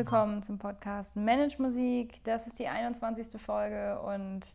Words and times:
Willkommen 0.00 0.42
zum 0.42 0.56
Podcast 0.56 1.14
Manage 1.14 1.60
Musik. 1.60 2.24
Das 2.24 2.46
ist 2.46 2.58
die 2.58 2.68
21. 2.68 3.38
Folge 3.38 4.00
und 4.00 4.46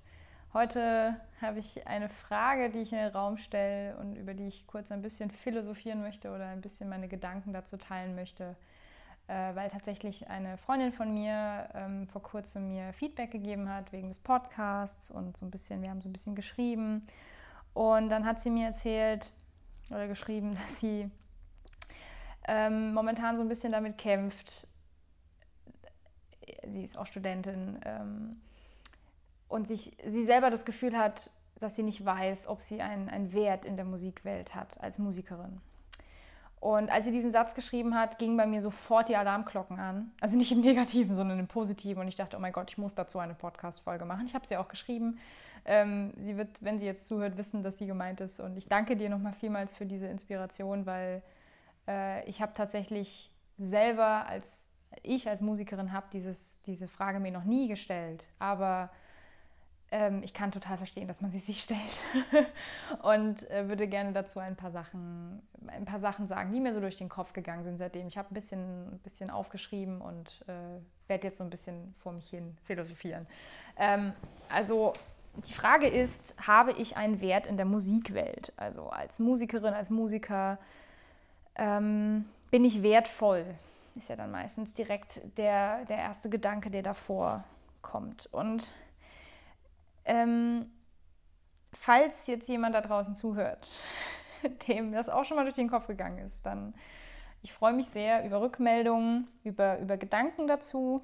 heute 0.56 1.22
habe 1.40 1.60
ich 1.60 1.86
eine 1.86 2.10
Frage, 2.10 2.72
die 2.72 2.80
ich 2.80 2.92
in 2.92 2.98
den 2.98 3.12
Raum 3.12 3.38
stelle 3.38 3.96
und 3.98 4.16
über 4.16 4.34
die 4.34 4.48
ich 4.48 4.66
kurz 4.66 4.92
ein 4.92 5.04
bisschen 5.04 5.30
philosophieren 5.30 6.02
möchte 6.02 6.34
oder 6.34 6.48
ein 6.48 6.62
bisschen 6.62 6.90
meine 6.90 7.08
Gedanken 7.08 7.54
dazu 7.54 7.78
teilen 7.78 8.16
möchte, 8.16 8.56
äh, 9.28 9.54
weil 9.54 9.70
tatsächlich 9.70 10.28
eine 10.32 10.58
Freundin 10.58 10.92
von 10.92 11.14
mir 11.14 11.70
ähm, 11.76 12.08
vor 12.08 12.24
kurzem 12.24 12.70
mir 12.70 12.92
Feedback 12.94 13.30
gegeben 13.30 13.70
hat 13.70 13.92
wegen 13.92 14.10
des 14.10 14.18
Podcasts 14.18 15.12
und 15.12 15.38
so 15.38 15.46
ein 15.46 15.52
bisschen, 15.52 15.84
wir 15.84 15.92
haben 15.92 16.02
so 16.02 16.10
ein 16.10 16.14
bisschen 16.14 16.34
geschrieben 16.34 17.06
und 17.76 18.10
dann 18.10 18.26
hat 18.26 18.40
sie 18.40 18.50
mir 18.50 18.66
erzählt 18.66 19.32
oder 19.92 20.08
geschrieben, 20.08 20.56
dass 20.66 20.80
sie 20.80 21.12
ähm, 22.48 22.96
momentan 22.96 23.36
so 23.36 23.44
ein 23.44 23.48
bisschen 23.48 23.74
damit 23.74 24.00
kämpft, 24.00 24.66
sie 26.72 26.84
ist 26.84 26.98
auch 26.98 27.06
Studentin 27.06 27.80
ähm, 27.86 28.42
und 29.48 29.68
sich, 29.68 29.96
sie 30.06 30.26
selber 30.26 30.50
das 30.50 30.66
Gefühl 30.66 30.98
hat, 30.98 31.30
dass 31.60 31.76
sie 31.76 31.84
nicht 31.84 32.04
weiß, 32.04 32.48
ob 32.48 32.62
sie 32.62 32.82
einen, 32.82 33.10
einen 33.10 33.34
Wert 33.34 33.66
in 33.66 33.76
der 33.76 33.86
Musikwelt 33.86 34.56
hat 34.56 34.80
als 34.82 34.98
Musikerin. 34.98 35.62
Und 36.60 36.90
als 36.90 37.06
sie 37.06 37.12
diesen 37.12 37.32
Satz 37.32 37.54
geschrieben 37.54 37.94
hat, 37.96 38.18
gingen 38.18 38.38
bei 38.38 38.48
mir 38.48 38.62
sofort 38.62 39.08
die 39.08 39.16
Alarmglocken 39.16 39.80
an. 39.80 40.12
Also 40.20 40.36
nicht 40.36 40.52
im 40.52 40.62
Negativen, 40.62 41.14
sondern 41.14 41.38
im 41.38 41.48
Positiven. 41.48 42.02
Und 42.02 42.08
ich 42.08 42.16
dachte, 42.16 42.38
oh 42.38 42.40
mein 42.40 42.54
Gott, 42.54 42.72
ich 42.72 42.78
muss 42.78 42.96
dazu 42.96 43.20
eine 43.20 43.36
Podcast-Folge 43.36 44.04
machen. 44.06 44.26
Ich 44.26 44.34
habe 44.34 44.48
sie 44.48 44.58
auch 44.58 44.68
geschrieben. 44.68 45.20
Ähm, 45.66 46.12
sie 46.18 46.38
wird, 46.38 46.64
wenn 46.64 46.80
sie 46.80 46.86
jetzt 46.86 47.08
zuhört, 47.08 47.38
wissen, 47.38 47.62
dass 47.62 47.78
sie 47.78 47.86
gemeint 47.86 48.20
ist. 48.20 48.40
Und 48.40 48.58
ich 48.58 48.68
danke 48.68 48.96
dir 48.96 49.10
nochmal 49.10 49.34
vielmals 49.34 49.76
für 49.76 49.86
diese 49.86 50.08
Inspiration, 50.08 50.88
weil 50.88 51.22
äh, 51.88 52.28
ich 52.28 52.42
habe 52.42 52.54
tatsächlich 52.56 53.32
selber 53.60 54.26
als 54.28 54.65
ich 55.06 55.30
als 55.30 55.42
Musikerin 55.42 55.94
habe 55.94 56.08
diese 56.66 56.88
Frage 56.88 57.20
mir 57.20 57.32
noch 57.32 57.44
nie 57.44 57.68
gestellt, 57.68 58.24
aber 58.40 58.90
ähm, 59.92 60.24
ich 60.24 60.34
kann 60.34 60.52
total 60.52 60.78
verstehen, 60.78 61.08
dass 61.08 61.22
man 61.22 61.32
sie 61.32 61.40
sich 61.40 61.62
stellt 61.64 61.80
und 63.02 63.50
äh, 63.50 63.68
würde 63.70 63.88
gerne 63.88 64.14
dazu 64.14 64.40
ein 64.40 64.56
paar 64.56 64.72
Sachen, 64.72 65.42
ein 65.68 65.86
paar 65.86 66.00
Sachen 66.00 66.28
sagen, 66.28 66.52
die 66.52 66.60
mir 66.60 66.74
so 66.74 66.80
durch 66.80 66.98
den 66.98 67.10
Kopf 67.10 67.34
gegangen 67.34 67.64
sind 67.64 67.78
seitdem. 67.78 68.08
Ich 68.08 68.18
habe 68.18 68.30
ein 68.32 68.34
bisschen, 68.34 68.94
ein 68.94 69.00
bisschen 69.00 69.30
aufgeschrieben 69.30 70.02
und 70.02 70.44
äh, 70.48 70.82
werde 71.08 71.28
jetzt 71.28 71.38
so 71.38 71.44
ein 71.44 71.50
bisschen 71.50 71.96
vor 72.00 72.12
mich 72.12 72.30
hin 72.30 72.58
philosophieren. 72.66 73.28
Ähm, 73.78 74.14
also 74.50 74.94
die 75.48 75.54
Frage 75.54 75.88
ist, 75.88 76.36
habe 76.46 76.72
ich 76.72 76.98
einen 76.98 77.22
Wert 77.22 77.46
in 77.46 77.58
der 77.58 77.66
Musikwelt? 77.66 78.54
Also 78.58 78.90
als 78.90 79.20
Musikerin, 79.20 79.74
als 79.74 79.90
Musiker 79.90 80.58
ähm, 81.56 82.26
bin 82.52 82.66
ich 82.66 82.82
wertvoll? 82.84 83.46
Ist 83.96 84.10
ja 84.10 84.16
dann 84.16 84.32
meistens 84.32 84.74
direkt 84.74 85.22
der, 85.38 85.86
der 85.86 85.98
erste 85.98 86.30
Gedanke, 86.30 86.70
der 86.70 86.84
davor 86.84 87.44
kommt. 87.82 88.28
Und 88.28 88.68
ähm, 90.06 90.72
falls 91.74 92.28
jetzt 92.28 92.48
jemand 92.48 92.76
da 92.76 92.82
draußen 92.82 93.16
zuhört, 93.16 93.68
dem 94.68 94.92
das 94.92 95.10
auch 95.10 95.24
schon 95.24 95.38
mal 95.38 95.44
durch 95.44 95.56
den 95.56 95.70
Kopf 95.70 95.88
gegangen 95.88 96.20
ist, 96.20 96.46
dann 96.46 96.74
ich 97.46 97.54
freue 97.54 97.74
mich 97.74 97.90
sehr 97.90 98.26
über 98.26 98.42
Rückmeldungen, 98.42 99.28
über, 99.44 99.78
über 99.78 99.98
Gedanken 99.98 100.48
dazu. 100.48 101.04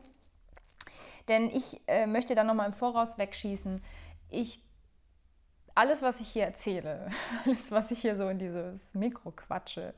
Denn 1.27 1.51
ich 1.51 1.81
äh, 1.85 2.07
möchte 2.07 2.33
dann 2.33 2.47
nochmal 2.47 2.65
im 2.65 2.73
Voraus 2.73 3.19
wegschießen. 3.19 3.79
Ich, 4.29 4.63
alles, 5.75 6.01
was 6.01 6.19
ich 6.19 6.27
hier 6.29 6.45
erzähle, 6.45 7.11
alles, 7.45 7.71
was 7.71 7.91
ich 7.91 8.01
hier 8.01 8.15
so 8.15 8.27
in 8.27 8.39
dieses 8.39 8.95
Mikro 8.95 9.29
quatsche, 9.29 9.93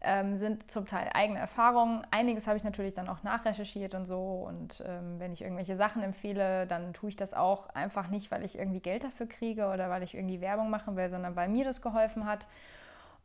ähm, 0.00 0.36
sind 0.36 0.70
zum 0.70 0.86
Teil 0.86 1.10
eigene 1.12 1.38
Erfahrungen. 1.38 2.06
Einiges 2.10 2.46
habe 2.46 2.56
ich 2.56 2.64
natürlich 2.64 2.94
dann 2.94 3.08
auch 3.08 3.22
nachrecherchiert 3.22 3.94
und 3.94 4.06
so. 4.06 4.44
Und 4.46 4.82
ähm, 4.86 5.18
wenn 5.18 5.32
ich 5.32 5.42
irgendwelche 5.42 5.76
Sachen 5.76 6.02
empfehle, 6.02 6.66
dann 6.66 6.92
tue 6.92 7.10
ich 7.10 7.16
das 7.16 7.34
auch 7.34 7.68
einfach 7.70 8.08
nicht, 8.08 8.30
weil 8.30 8.44
ich 8.44 8.58
irgendwie 8.58 8.80
Geld 8.80 9.04
dafür 9.04 9.26
kriege 9.26 9.66
oder 9.68 9.90
weil 9.90 10.02
ich 10.02 10.14
irgendwie 10.14 10.40
Werbung 10.40 10.70
machen 10.70 10.96
will, 10.96 11.10
sondern 11.10 11.36
weil 11.36 11.48
mir 11.48 11.64
das 11.64 11.82
geholfen 11.82 12.26
hat. 12.26 12.46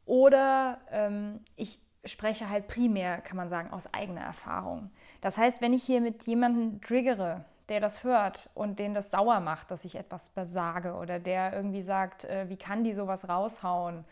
Oder 0.05 0.79
ähm, 0.91 1.39
ich 1.55 1.79
spreche 2.05 2.49
halt 2.49 2.67
primär, 2.67 3.21
kann 3.21 3.37
man 3.37 3.49
sagen, 3.49 3.71
aus 3.71 3.93
eigener 3.93 4.21
Erfahrung. 4.21 4.89
Das 5.21 5.37
heißt, 5.37 5.61
wenn 5.61 5.73
ich 5.73 5.83
hier 5.83 6.01
mit 6.01 6.25
jemandem 6.27 6.81
triggere, 6.81 7.45
der 7.69 7.79
das 7.79 8.03
hört 8.03 8.49
und 8.53 8.79
den 8.79 8.93
das 8.93 9.11
sauer 9.11 9.39
macht, 9.39 9.71
dass 9.71 9.85
ich 9.85 9.95
etwas 9.95 10.29
besage 10.29 10.95
oder 10.95 11.19
der 11.19 11.53
irgendwie 11.53 11.81
sagt, 11.81 12.25
äh, 12.25 12.49
wie 12.49 12.57
kann 12.57 12.83
die 12.83 12.93
sowas 12.93 13.29
raushauen, 13.29 14.03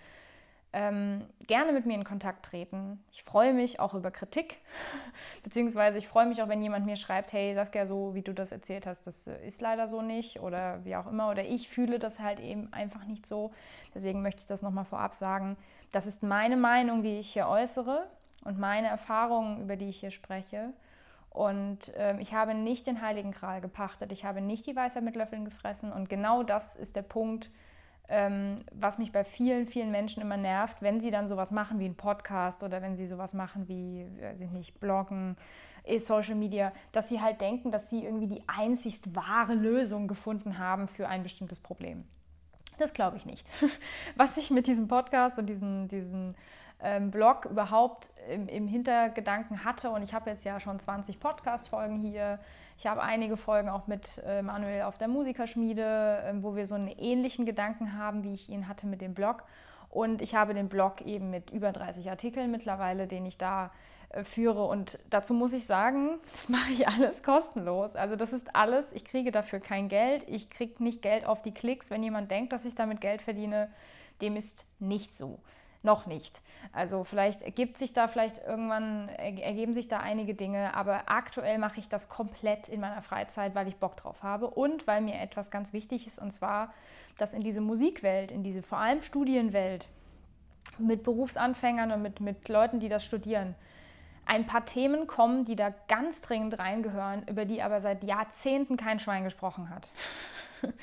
ähm, 0.73 1.25
gerne 1.47 1.73
mit 1.73 1.85
mir 1.85 1.95
in 1.95 2.03
Kontakt 2.03 2.45
treten. 2.45 3.03
Ich 3.11 3.23
freue 3.23 3.53
mich 3.53 3.79
auch 3.79 3.93
über 3.93 4.09
Kritik, 4.09 4.57
beziehungsweise 5.43 5.97
ich 5.97 6.07
freue 6.07 6.25
mich 6.25 6.41
auch, 6.41 6.47
wenn 6.47 6.61
jemand 6.61 6.85
mir 6.85 6.95
schreibt, 6.95 7.33
hey, 7.33 7.53
Saskia, 7.53 7.85
so 7.85 8.15
wie 8.15 8.21
du 8.21 8.33
das 8.33 8.51
erzählt 8.51 8.85
hast, 8.85 9.05
das 9.05 9.27
äh, 9.27 9.45
ist 9.45 9.61
leider 9.61 9.87
so 9.87 10.01
nicht 10.01 10.39
oder 10.39 10.83
wie 10.85 10.95
auch 10.95 11.07
immer, 11.07 11.29
oder 11.29 11.43
ich 11.43 11.67
fühle 11.67 11.99
das 11.99 12.19
halt 12.19 12.39
eben 12.39 12.71
einfach 12.71 13.03
nicht 13.05 13.25
so. 13.25 13.51
Deswegen 13.93 14.21
möchte 14.21 14.41
ich 14.41 14.47
das 14.47 14.61
nochmal 14.61 14.85
vorab 14.85 15.15
sagen. 15.15 15.57
Das 15.91 16.07
ist 16.07 16.23
meine 16.23 16.55
Meinung, 16.55 17.03
die 17.03 17.19
ich 17.19 17.33
hier 17.33 17.47
äußere 17.47 18.07
und 18.45 18.57
meine 18.57 18.87
Erfahrungen, 18.87 19.61
über 19.61 19.75
die 19.75 19.89
ich 19.89 19.99
hier 19.99 20.11
spreche. 20.11 20.71
Und 21.29 21.91
ähm, 21.95 22.19
ich 22.19 22.33
habe 22.33 22.53
nicht 22.53 22.87
den 22.87 23.01
Heiligen 23.01 23.31
Gral 23.31 23.61
gepachtet, 23.61 24.11
ich 24.11 24.25
habe 24.25 24.41
nicht 24.41 24.65
die 24.67 24.75
Weisheit 24.75 25.03
mit 25.03 25.15
Löffeln 25.15 25.45
gefressen 25.45 25.91
und 25.93 26.09
genau 26.09 26.43
das 26.43 26.75
ist 26.75 26.97
der 26.97 27.03
Punkt, 27.03 27.49
ähm, 28.11 28.65
was 28.73 28.97
mich 28.97 29.13
bei 29.13 29.23
vielen, 29.23 29.65
vielen 29.65 29.89
Menschen 29.89 30.21
immer 30.21 30.35
nervt, 30.35 30.81
wenn 30.81 30.99
sie 30.99 31.11
dann 31.11 31.29
sowas 31.29 31.49
machen 31.49 31.79
wie 31.79 31.85
ein 31.85 31.95
Podcast 31.95 32.61
oder 32.61 32.81
wenn 32.81 32.97
sie 32.97 33.07
sowas 33.07 33.33
machen 33.33 33.69
wie, 33.69 34.05
weiß 34.21 34.41
ich 34.41 34.51
nicht, 34.51 34.81
Bloggen, 34.81 35.37
eh, 35.85 35.99
Social 35.99 36.35
Media, 36.35 36.73
dass 36.91 37.07
sie 37.07 37.21
halt 37.21 37.39
denken, 37.39 37.71
dass 37.71 37.89
sie 37.89 38.03
irgendwie 38.03 38.27
die 38.27 38.43
einzigst 38.47 39.15
wahre 39.15 39.53
Lösung 39.53 40.09
gefunden 40.09 40.57
haben 40.57 40.89
für 40.89 41.07
ein 41.07 41.23
bestimmtes 41.23 41.61
Problem. 41.61 42.03
Das 42.79 42.93
glaube 42.93 43.15
ich 43.15 43.25
nicht. 43.25 43.47
Was 44.17 44.35
ich 44.35 44.51
mit 44.51 44.67
diesem 44.67 44.89
Podcast 44.89 45.39
und 45.39 45.45
diesen, 45.45 45.87
diesen 45.87 46.35
ähm, 46.81 47.11
Blog 47.11 47.45
überhaupt 47.45 48.09
im, 48.29 48.49
im 48.49 48.67
Hintergedanken 48.67 49.63
hatte, 49.63 49.89
und 49.89 50.03
ich 50.03 50.13
habe 50.13 50.29
jetzt 50.29 50.43
ja 50.43 50.59
schon 50.59 50.81
20 50.81 51.17
Podcast-Folgen 51.17 52.01
hier, 52.01 52.39
ich 52.81 52.87
habe 52.87 53.03
einige 53.03 53.37
Folgen 53.37 53.69
auch 53.69 53.85
mit 53.85 54.19
äh, 54.25 54.41
Manuel 54.41 54.81
auf 54.81 54.97
der 54.97 55.07
Musikerschmiede, 55.07 56.23
äh, 56.25 56.33
wo 56.41 56.55
wir 56.55 56.65
so 56.65 56.73
einen 56.73 56.87
ähnlichen 56.87 57.45
Gedanken 57.45 57.95
haben, 57.95 58.23
wie 58.23 58.33
ich 58.33 58.49
ihn 58.49 58.67
hatte 58.67 58.87
mit 58.87 59.01
dem 59.01 59.13
Blog. 59.13 59.43
Und 59.91 60.19
ich 60.19 60.33
habe 60.33 60.55
den 60.55 60.67
Blog 60.67 60.99
eben 61.01 61.29
mit 61.29 61.51
über 61.51 61.71
30 61.73 62.09
Artikeln 62.09 62.49
mittlerweile, 62.49 63.05
den 63.05 63.27
ich 63.27 63.37
da 63.37 63.69
äh, 64.09 64.23
führe. 64.23 64.65
Und 64.65 64.97
dazu 65.11 65.35
muss 65.35 65.53
ich 65.53 65.67
sagen, 65.67 66.17
das 66.31 66.49
mache 66.49 66.71
ich 66.71 66.87
alles 66.87 67.21
kostenlos. 67.21 67.95
Also 67.95 68.15
das 68.15 68.33
ist 68.33 68.55
alles, 68.55 68.91
ich 68.93 69.05
kriege 69.05 69.31
dafür 69.31 69.59
kein 69.59 69.87
Geld. 69.87 70.27
Ich 70.27 70.49
kriege 70.49 70.83
nicht 70.83 71.03
Geld 71.03 71.27
auf 71.27 71.43
die 71.43 71.53
Klicks. 71.53 71.91
Wenn 71.91 72.01
jemand 72.01 72.31
denkt, 72.31 72.51
dass 72.51 72.65
ich 72.65 72.73
damit 72.73 72.99
Geld 72.99 73.21
verdiene, 73.21 73.69
dem 74.21 74.35
ist 74.35 74.65
nicht 74.79 75.15
so 75.15 75.37
noch 75.83 76.05
nicht. 76.05 76.41
Also 76.73 77.03
vielleicht 77.03 77.41
ergibt 77.41 77.77
sich 77.77 77.93
da 77.93 78.07
vielleicht 78.07 78.39
irgendwann, 78.39 79.09
ergeben 79.09 79.73
sich 79.73 79.87
da 79.87 79.99
einige 79.99 80.35
Dinge, 80.35 80.73
aber 80.75 81.03
aktuell 81.07 81.57
mache 81.57 81.79
ich 81.79 81.89
das 81.89 82.07
komplett 82.07 82.69
in 82.69 82.81
meiner 82.81 83.01
Freizeit, 83.01 83.55
weil 83.55 83.67
ich 83.67 83.77
Bock 83.77 83.97
drauf 83.97 84.21
habe 84.23 84.47
und 84.47 84.85
weil 84.87 85.01
mir 85.01 85.19
etwas 85.19 85.49
ganz 85.49 85.73
wichtig 85.73 86.07
ist, 86.07 86.19
und 86.19 86.31
zwar, 86.31 86.73
dass 87.17 87.33
in 87.33 87.43
diese 87.43 87.61
Musikwelt, 87.61 88.31
in 88.31 88.43
diese 88.43 88.61
vor 88.61 88.77
allem 88.77 89.01
Studienwelt, 89.01 89.87
mit 90.77 91.03
Berufsanfängern 91.03 91.91
und 91.91 92.01
mit, 92.01 92.21
mit 92.21 92.47
Leuten, 92.47 92.79
die 92.79 92.89
das 92.89 93.03
studieren, 93.03 93.55
ein 94.25 94.45
paar 94.45 94.65
Themen 94.65 95.07
kommen, 95.07 95.45
die 95.45 95.55
da 95.55 95.73
ganz 95.87 96.21
dringend 96.21 96.57
reingehören, 96.59 97.27
über 97.27 97.45
die 97.45 97.61
aber 97.61 97.81
seit 97.81 98.03
Jahrzehnten 98.03 98.77
kein 98.77 98.99
Schwein 98.99 99.23
gesprochen 99.23 99.69
hat. 99.69 99.89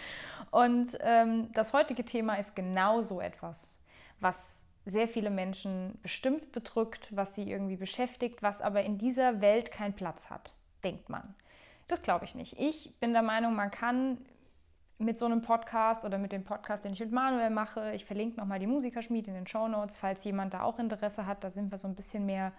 Und 0.51 0.99
ähm, 1.01 1.51
das 1.53 1.73
heutige 1.73 2.05
Thema 2.05 2.35
ist 2.35 2.57
genau 2.57 3.03
so 3.03 3.21
etwas, 3.21 3.77
was 4.21 4.65
sehr 4.91 5.07
viele 5.07 5.31
Menschen 5.31 5.99
bestimmt 6.03 6.51
bedrückt, 6.53 7.09
was 7.11 7.35
sie 7.35 7.51
irgendwie 7.51 7.77
beschäftigt, 7.77 8.43
was 8.43 8.63
aber 8.63 8.83
in 8.83 8.99
dieser 8.99 9.41
Welt 9.41 9.71
keinen 9.71 9.93
Platz 9.93 10.31
hat, 10.31 10.55
denkt 10.83 11.09
man. 11.09 11.35
Das 11.89 12.03
glaube 12.03 12.25
ich 12.25 12.35
nicht. 12.35 12.59
Ich 12.59 12.95
bin 12.99 13.13
der 13.13 13.23
Meinung, 13.23 13.55
man 13.55 13.71
kann 13.71 14.19
mit 14.99 15.19
so 15.19 15.27
einem 15.27 15.43
Podcast 15.43 16.05
oder 16.05 16.19
mit 16.19 16.33
dem 16.33 16.43
Podcast, 16.43 16.85
den 16.85 16.93
ich 16.93 17.01
mit 17.01 17.13
Manuel 17.13 17.51
mache, 17.51 17.93
ich 17.95 18.05
verlinke 18.05 18.37
nochmal 18.37 18.59
die 18.59 18.67
Musikerschmiede 18.67 19.31
in 19.31 19.35
den 19.35 19.47
Show 19.47 19.69
Notes, 19.69 19.97
falls 19.97 20.25
jemand 20.25 20.55
da 20.55 20.63
auch 20.63 20.79
Interesse 20.79 21.27
hat. 21.27 21.45
Da 21.45 21.51
sind 21.51 21.71
wir 21.71 21.79
so 21.79 21.87
ein 21.87 21.95
bisschen 21.95 22.27
mehr 22.27 22.53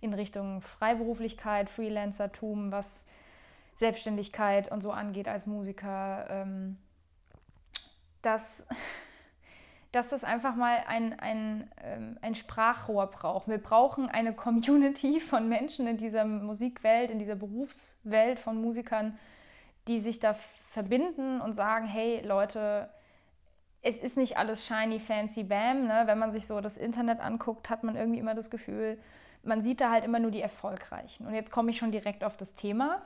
in 0.00 0.12
Richtung 0.12 0.60
Freiberuflichkeit, 0.60 1.70
Freelancertum, 1.70 2.70
was 2.70 3.06
Selbstständigkeit 3.76 4.70
und 4.70 4.82
so 4.82 4.90
angeht 4.90 5.28
als 5.28 5.46
Musiker. 5.46 6.26
Ähm, 6.28 6.76
das 8.22 8.66
dass 9.96 10.10
das 10.10 10.24
einfach 10.24 10.54
mal 10.54 10.78
ein, 10.86 11.18
ein, 11.18 11.70
ähm, 11.82 12.18
ein 12.20 12.34
Sprachrohr 12.34 13.06
braucht. 13.06 13.48
Wir 13.48 13.58
brauchen 13.58 14.10
eine 14.10 14.34
Community 14.34 15.20
von 15.30 15.48
Menschen 15.48 15.86
in 15.86 15.96
dieser 15.96 16.26
Musikwelt, 16.26 17.10
in 17.10 17.18
dieser 17.18 17.34
Berufswelt 17.34 18.38
von 18.38 18.60
Musikern, 18.60 19.18
die 19.88 19.98
sich 19.98 20.20
da 20.20 20.36
verbinden 20.70 21.40
und 21.40 21.54
sagen, 21.54 21.86
hey 21.86 22.20
Leute, 22.26 22.90
es 23.80 23.96
ist 23.98 24.18
nicht 24.18 24.36
alles 24.36 24.66
shiny, 24.66 24.98
fancy, 24.98 25.44
bam. 25.44 25.86
Ne? 25.86 26.02
Wenn 26.04 26.18
man 26.18 26.30
sich 26.30 26.46
so 26.46 26.60
das 26.60 26.76
Internet 26.76 27.20
anguckt, 27.20 27.70
hat 27.70 27.82
man 27.82 27.96
irgendwie 27.96 28.18
immer 28.18 28.34
das 28.34 28.50
Gefühl, 28.50 28.98
man 29.42 29.62
sieht 29.62 29.80
da 29.80 29.90
halt 29.90 30.04
immer 30.04 30.18
nur 30.18 30.30
die 30.30 30.42
Erfolgreichen. 30.42 31.26
Und 31.26 31.34
jetzt 31.34 31.50
komme 31.50 31.70
ich 31.70 31.78
schon 31.78 31.92
direkt 31.92 32.22
auf 32.22 32.36
das 32.36 32.54
Thema, 32.54 33.00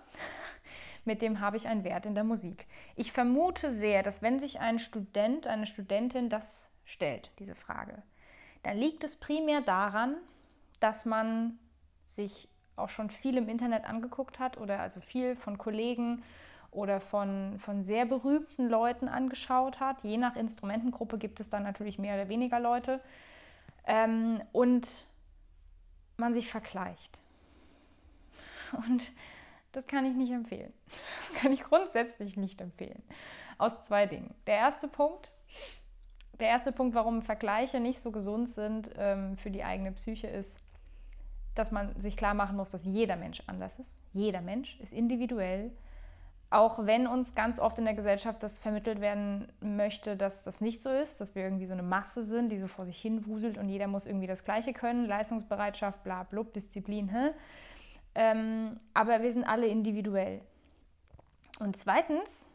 mit 1.05 1.23
dem 1.23 1.41
habe 1.41 1.57
ich 1.57 1.69
einen 1.69 1.85
Wert 1.85 2.05
in 2.05 2.17
der 2.17 2.25
Musik. 2.25 2.67
Ich 2.97 3.13
vermute 3.13 3.73
sehr, 3.73 4.03
dass 4.03 4.23
wenn 4.23 4.41
sich 4.41 4.59
ein 4.59 4.81
Student, 4.81 5.47
eine 5.47 5.67
Studentin 5.67 6.29
das 6.31 6.70
stellt, 6.91 7.31
diese 7.39 7.55
Frage, 7.55 8.03
dann 8.63 8.77
liegt 8.77 9.05
es 9.05 9.17
primär 9.17 9.61
daran, 9.61 10.17
dass 10.81 11.05
man 11.05 11.59
sich 12.05 12.49
auch 12.77 12.89
schon 12.89 13.11
viel 13.11 13.37
im 13.37 13.49
Internet 13.49 13.85
angeguckt 13.85 14.39
hat 14.39 14.59
oder 14.59 14.81
also 14.81 15.01
viel 15.01 15.37
von 15.37 15.59
Kollegen 15.59 16.23
oder 16.71 17.01
von, 17.01 17.59
von 17.59 17.85
sehr 17.85 18.07
berühmten 18.07 18.69
Leuten 18.69 19.09
angeschaut 19.09 19.81
hat. 19.81 20.03
Je 20.03 20.17
nach 20.17 20.37
Instrumentengruppe 20.37 21.19
gibt 21.19 21.41
es 21.41 21.51
dann 21.51 21.63
natürlich 21.63 21.99
mehr 21.99 22.15
oder 22.15 22.29
weniger 22.29 22.61
Leute. 22.61 23.01
Ähm, 23.87 24.41
und 24.53 24.89
man 26.17 26.35
sich 26.35 26.51
vergleicht. 26.51 27.19
Und 28.73 29.13
das 29.73 29.87
kann 29.87 30.05
ich 30.05 30.15
nicht 30.15 30.33
empfehlen. 30.33 30.73
Das 31.33 31.43
kann 31.43 31.53
ich 31.53 31.63
grundsätzlich 31.63 32.37
nicht 32.37 32.61
empfehlen. 32.61 33.03
Aus 33.57 33.83
zwei 33.83 34.07
Dingen. 34.07 34.35
Der 34.47 34.57
erste 34.57 34.89
Punkt, 34.89 35.33
der 36.41 36.49
erste 36.49 36.73
Punkt, 36.73 36.95
warum 36.95 37.23
Vergleiche 37.23 37.81
nicht 37.81 38.01
so 38.01 38.11
gesund 38.11 38.49
sind 38.51 38.91
ähm, 38.97 39.37
für 39.37 39.51
die 39.51 39.65
eigene 39.65 39.93
Psyche, 39.93 40.27
ist, 40.27 40.61
dass 41.55 41.71
man 41.71 41.99
sich 42.01 42.17
klar 42.17 42.35
machen 42.35 42.57
muss, 42.57 42.71
dass 42.71 42.85
jeder 42.85 43.17
Mensch 43.17 43.43
anders 43.47 43.79
ist. 43.79 44.03
Jeder 44.13 44.41
Mensch 44.41 44.79
ist 44.81 44.93
individuell. 44.93 45.71
Auch 46.49 46.85
wenn 46.85 47.07
uns 47.07 47.37
ganz 47.37 47.61
oft 47.61 47.79
in 47.79 47.85
der 47.85 47.95
Gesellschaft 47.95 48.43
das 48.43 48.59
vermittelt 48.59 49.01
werden 49.01 49.53
möchte, 49.61 50.17
dass 50.17 50.43
das 50.43 50.61
nicht 50.61 50.83
so 50.83 50.91
ist, 50.91 51.21
dass 51.21 51.37
wir 51.37 51.45
irgendwie 51.45 51.67
so 51.67 51.73
eine 51.73 51.85
Masse 51.85 52.25
sind, 52.25 52.49
die 52.49 52.59
so 52.59 52.67
vor 52.67 52.87
sich 52.87 53.01
hin 53.01 53.25
wuselt 53.27 53.57
und 53.57 53.69
jeder 53.69 53.87
muss 53.87 54.07
irgendwie 54.07 54.27
das 54.27 54.45
Gleiche 54.45 54.73
können, 54.73 55.07
Leistungsbereitschaft, 55.07 56.03
bla, 56.03 56.25
blub, 56.25 56.53
Disziplin, 56.53 57.09
hä? 57.09 57.31
Ähm, 58.17 58.81
aber 58.95 59.23
wir 59.23 59.33
sind 59.33 59.45
alle 59.45 59.69
individuell. 59.69 60.41
Und 61.61 61.77
zweitens, 61.77 62.50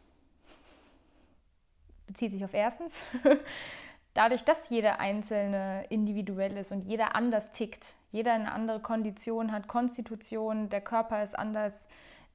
bezieht 2.16 2.32
sich 2.32 2.46
auf 2.46 2.54
erstens, 2.54 3.06
dadurch, 4.14 4.46
dass 4.46 4.70
jeder 4.70 5.02
Einzelne 5.02 5.86
individuell 5.90 6.56
ist 6.56 6.72
und 6.72 6.84
jeder 6.86 7.14
anders 7.14 7.52
tickt, 7.52 7.94
jeder 8.14 8.32
eine 8.32 8.54
andere 8.54 8.80
Kondition 8.80 9.52
hat, 9.52 9.68
Konstitution, 9.68 10.70
der 10.70 10.80
Körper 10.80 11.22
ist 11.22 11.38
anders, 11.38 11.90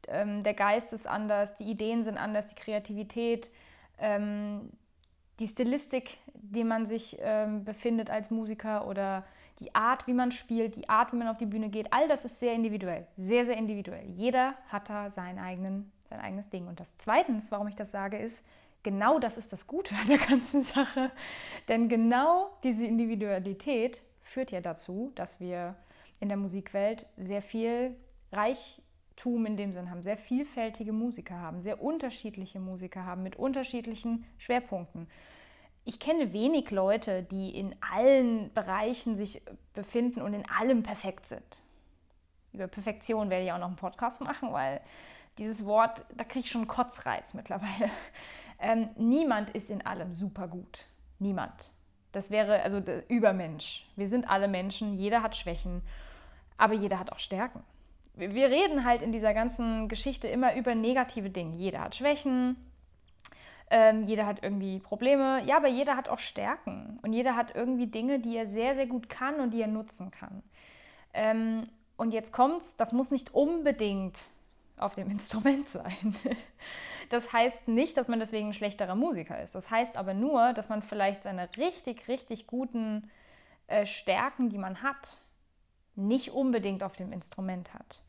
ähm, 0.06 0.42
der 0.42 0.52
Geist 0.52 0.92
ist 0.92 1.06
anders, 1.06 1.56
die 1.56 1.64
Ideen 1.64 2.04
sind 2.04 2.18
anders, 2.18 2.46
die 2.48 2.56
Kreativität, 2.56 3.48
ähm, 3.98 4.70
die 5.38 5.48
Stilistik, 5.48 6.18
die 6.34 6.64
man 6.64 6.84
sich 6.84 7.16
ähm, 7.22 7.64
befindet 7.64 8.10
als 8.10 8.30
Musiker 8.30 8.86
oder 8.86 9.24
die 9.60 9.74
Art, 9.74 10.06
wie 10.06 10.12
man 10.12 10.30
spielt, 10.30 10.76
die 10.76 10.90
Art, 10.90 11.14
wie 11.14 11.16
man 11.16 11.28
auf 11.28 11.38
die 11.38 11.46
Bühne 11.46 11.70
geht, 11.70 11.90
all 11.90 12.06
das 12.06 12.26
ist 12.26 12.38
sehr 12.38 12.52
individuell, 12.52 13.06
sehr, 13.16 13.46
sehr 13.46 13.56
individuell. 13.56 14.04
Jeder 14.10 14.56
hat 14.68 14.90
da 14.90 15.08
seinen 15.08 15.38
eigenen, 15.38 15.90
sein 16.10 16.20
eigenes 16.20 16.50
Ding. 16.50 16.66
Und 16.66 16.80
das 16.80 16.92
Zweitens, 16.98 17.50
warum 17.50 17.66
ich 17.66 17.76
das 17.76 17.90
sage, 17.90 18.18
ist, 18.18 18.44
genau 18.82 19.18
das 19.18 19.38
ist 19.38 19.52
das 19.52 19.66
Gute 19.66 19.94
an 19.94 20.08
der 20.08 20.18
ganzen 20.18 20.62
Sache. 20.62 21.10
Denn 21.68 21.88
genau 21.88 22.50
diese 22.62 22.84
Individualität 22.84 24.02
führt 24.22 24.50
ja 24.50 24.60
dazu, 24.60 25.12
dass 25.14 25.40
wir 25.40 25.76
in 26.20 26.28
der 26.28 26.36
Musikwelt 26.36 27.06
sehr 27.16 27.42
viel 27.42 27.96
Reichtum 28.32 29.46
in 29.46 29.56
dem 29.56 29.72
Sinn 29.72 29.90
haben, 29.90 30.02
sehr 30.02 30.16
vielfältige 30.16 30.92
Musiker 30.92 31.38
haben, 31.38 31.62
sehr 31.62 31.82
unterschiedliche 31.82 32.60
Musiker 32.60 33.04
haben 33.04 33.22
mit 33.22 33.36
unterschiedlichen 33.36 34.24
Schwerpunkten 34.38 35.08
ich 35.84 35.98
kenne 35.98 36.32
wenig 36.32 36.70
Leute, 36.70 37.22
die 37.22 37.50
in 37.50 37.74
allen 37.80 38.52
Bereichen 38.52 39.16
sich 39.16 39.42
befinden 39.74 40.22
und 40.22 40.34
in 40.34 40.48
allem 40.48 40.82
perfekt 40.82 41.26
sind. 41.26 41.62
Über 42.52 42.66
Perfektion 42.66 43.30
werde 43.30 43.44
ich 43.44 43.52
auch 43.52 43.58
noch 43.58 43.68
einen 43.68 43.76
Podcast 43.76 44.20
machen, 44.20 44.52
weil 44.52 44.80
dieses 45.38 45.64
Wort, 45.64 46.04
da 46.14 46.24
kriege 46.24 46.44
ich 46.44 46.50
schon 46.50 46.62
einen 46.62 46.68
Kotzreiz 46.68 47.34
mittlerweile. 47.34 47.90
Ähm, 48.60 48.90
niemand 48.96 49.50
ist 49.50 49.70
in 49.70 49.84
allem 49.84 50.14
super 50.14 50.48
gut. 50.48 50.86
Niemand. 51.18 51.70
Das 52.12 52.30
wäre 52.30 52.62
also 52.62 52.80
der 52.80 53.08
Übermensch. 53.08 53.88
Wir 53.96 54.08
sind 54.08 54.28
alle 54.28 54.48
Menschen, 54.48 54.98
jeder 54.98 55.22
hat 55.22 55.36
Schwächen, 55.36 55.82
aber 56.56 56.74
jeder 56.74 56.98
hat 56.98 57.12
auch 57.12 57.18
Stärken. 57.18 57.62
Wir 58.14 58.50
reden 58.50 58.84
halt 58.84 59.02
in 59.02 59.12
dieser 59.12 59.32
ganzen 59.32 59.88
Geschichte 59.88 60.28
immer 60.28 60.54
über 60.56 60.74
negative 60.74 61.30
Dinge. 61.30 61.56
Jeder 61.56 61.80
hat 61.80 61.94
Schwächen, 61.94 62.56
ähm, 63.70 64.02
jeder 64.02 64.26
hat 64.26 64.42
irgendwie 64.42 64.80
Probleme, 64.80 65.42
ja, 65.44 65.56
aber 65.56 65.68
jeder 65.68 65.96
hat 65.96 66.08
auch 66.08 66.18
Stärken 66.18 66.98
und 67.02 67.12
jeder 67.12 67.36
hat 67.36 67.54
irgendwie 67.54 67.86
Dinge, 67.86 68.18
die 68.18 68.36
er 68.36 68.46
sehr, 68.46 68.74
sehr 68.74 68.86
gut 68.86 69.08
kann 69.08 69.36
und 69.36 69.52
die 69.52 69.62
er 69.62 69.68
nutzen 69.68 70.10
kann. 70.10 70.42
Ähm, 71.14 71.62
und 71.96 72.12
jetzt 72.12 72.32
kommt's, 72.32 72.76
das 72.76 72.92
muss 72.92 73.12
nicht 73.12 73.32
unbedingt 73.32 74.18
auf 74.76 74.96
dem 74.96 75.08
Instrument 75.10 75.68
sein. 75.68 76.16
Das 77.10 77.32
heißt 77.32 77.68
nicht, 77.68 77.96
dass 77.96 78.08
man 78.08 78.20
deswegen 78.20 78.48
ein 78.48 78.54
schlechterer 78.54 78.94
Musiker 78.94 79.42
ist. 79.42 79.54
Das 79.54 79.70
heißt 79.70 79.96
aber 79.96 80.14
nur, 80.14 80.52
dass 80.54 80.68
man 80.68 80.80
vielleicht 80.80 81.24
seine 81.24 81.48
richtig, 81.56 82.08
richtig 82.08 82.46
guten 82.46 83.10
äh, 83.66 83.84
Stärken, 83.84 84.48
die 84.48 84.58
man 84.58 84.82
hat, 84.82 85.18
nicht 85.96 86.30
unbedingt 86.30 86.82
auf 86.82 86.96
dem 86.96 87.12
Instrument 87.12 87.74
hat. 87.74 88.00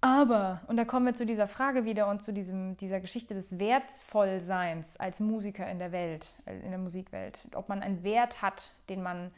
Aber, 0.00 0.62
und 0.66 0.78
da 0.78 0.84
kommen 0.84 1.06
wir 1.06 1.14
zu 1.14 1.26
dieser 1.26 1.46
Frage 1.46 1.84
wieder 1.84 2.08
und 2.08 2.22
zu 2.22 2.32
diesem, 2.32 2.76
dieser 2.78 3.00
Geschichte 3.00 3.34
des 3.34 3.58
Wertvollseins 3.60 4.96
als 4.96 5.20
Musiker 5.20 5.70
in 5.70 5.78
der 5.78 5.92
Welt, 5.92 6.26
äh, 6.46 6.58
in 6.58 6.70
der 6.70 6.78
Musikwelt. 6.78 7.46
Ob 7.54 7.68
man 7.68 7.82
einen 7.82 8.02
Wert 8.02 8.40
hat, 8.40 8.72
den 8.88 9.02
man, 9.02 9.30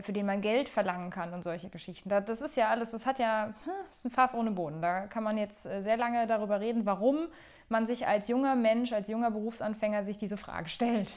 für 0.00 0.12
den 0.12 0.24
man 0.24 0.40
Geld 0.40 0.70
verlangen 0.70 1.10
kann 1.10 1.34
und 1.34 1.42
solche 1.42 1.68
Geschichten. 1.68 2.08
Das 2.08 2.40
ist 2.40 2.56
ja 2.56 2.68
alles, 2.68 2.92
das 2.92 3.04
hat 3.04 3.18
ja, 3.18 3.52
hm, 3.64 3.72
das 3.88 3.98
ist 3.98 4.04
ein 4.06 4.10
Fass 4.10 4.34
ohne 4.34 4.50
Boden. 4.50 4.80
Da 4.80 5.06
kann 5.06 5.22
man 5.22 5.36
jetzt 5.36 5.66
äh, 5.66 5.82
sehr 5.82 5.98
lange 5.98 6.26
darüber 6.26 6.60
reden, 6.60 6.86
warum 6.86 7.28
man 7.68 7.86
sich 7.86 8.06
als 8.06 8.28
junger 8.28 8.54
Mensch, 8.54 8.92
als 8.92 9.08
junger 9.08 9.30
Berufsanfänger 9.30 10.04
sich 10.04 10.16
diese 10.16 10.38
Frage 10.38 10.68
stellt. 10.70 11.12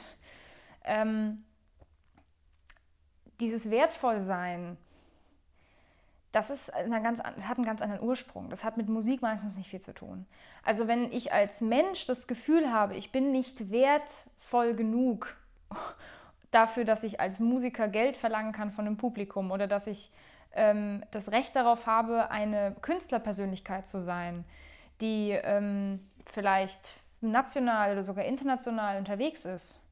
Ähm, 0.84 1.44
dieses 3.40 3.70
Wertvollsein, 3.70 4.76
das 6.32 6.50
ist 6.50 6.72
eine 6.74 7.02
ganz, 7.02 7.20
hat 7.20 7.56
einen 7.56 7.64
ganz 7.64 7.80
anderen 7.80 8.02
Ursprung. 8.02 8.50
Das 8.50 8.62
hat 8.62 8.76
mit 8.76 8.88
Musik 8.88 9.22
meistens 9.22 9.56
nicht 9.56 9.70
viel 9.70 9.80
zu 9.80 9.94
tun. 9.94 10.26
Also 10.64 10.86
wenn 10.86 11.10
ich 11.12 11.32
als 11.32 11.62
Mensch 11.62 12.06
das 12.06 12.26
Gefühl 12.26 12.70
habe, 12.70 12.94
ich 12.94 13.12
bin 13.12 13.32
nicht 13.32 13.70
wertvoll 13.70 14.74
genug 14.74 15.34
dafür, 16.56 16.84
dass 16.84 17.02
ich 17.02 17.20
als 17.20 17.38
Musiker 17.38 17.86
Geld 17.86 18.16
verlangen 18.16 18.52
kann 18.52 18.70
von 18.70 18.86
dem 18.86 18.96
Publikum 18.96 19.50
oder 19.50 19.66
dass 19.66 19.86
ich 19.86 20.10
ähm, 20.52 21.02
das 21.10 21.30
Recht 21.30 21.54
darauf 21.54 21.86
habe, 21.86 22.30
eine 22.30 22.74
Künstlerpersönlichkeit 22.80 23.86
zu 23.86 24.00
sein, 24.00 24.44
die 25.02 25.30
ähm, 25.30 26.00
vielleicht 26.24 26.80
national 27.20 27.92
oder 27.92 28.04
sogar 28.04 28.24
international 28.24 28.98
unterwegs 28.98 29.44
ist, 29.44 29.82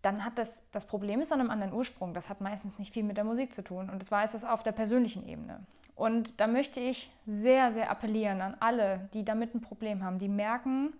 dann 0.00 0.24
hat 0.24 0.38
das, 0.38 0.48
das 0.72 0.86
Problem 0.86 1.20
ist 1.20 1.32
an 1.32 1.40
einem 1.40 1.50
anderen 1.50 1.74
Ursprung. 1.74 2.14
Das 2.14 2.30
hat 2.30 2.40
meistens 2.40 2.78
nicht 2.78 2.94
viel 2.94 3.02
mit 3.02 3.18
der 3.18 3.24
Musik 3.24 3.52
zu 3.52 3.62
tun. 3.62 3.90
Und 3.90 4.04
zwar 4.06 4.24
ist 4.24 4.34
es 4.34 4.44
auf 4.44 4.62
der 4.62 4.72
persönlichen 4.72 5.28
Ebene. 5.28 5.60
Und 5.94 6.40
da 6.40 6.46
möchte 6.46 6.80
ich 6.80 7.10
sehr, 7.26 7.72
sehr 7.72 7.90
appellieren 7.90 8.40
an 8.40 8.56
alle, 8.60 9.08
die 9.12 9.24
damit 9.24 9.54
ein 9.54 9.60
Problem 9.60 10.02
haben, 10.02 10.18
die 10.18 10.28
merken, 10.28 10.94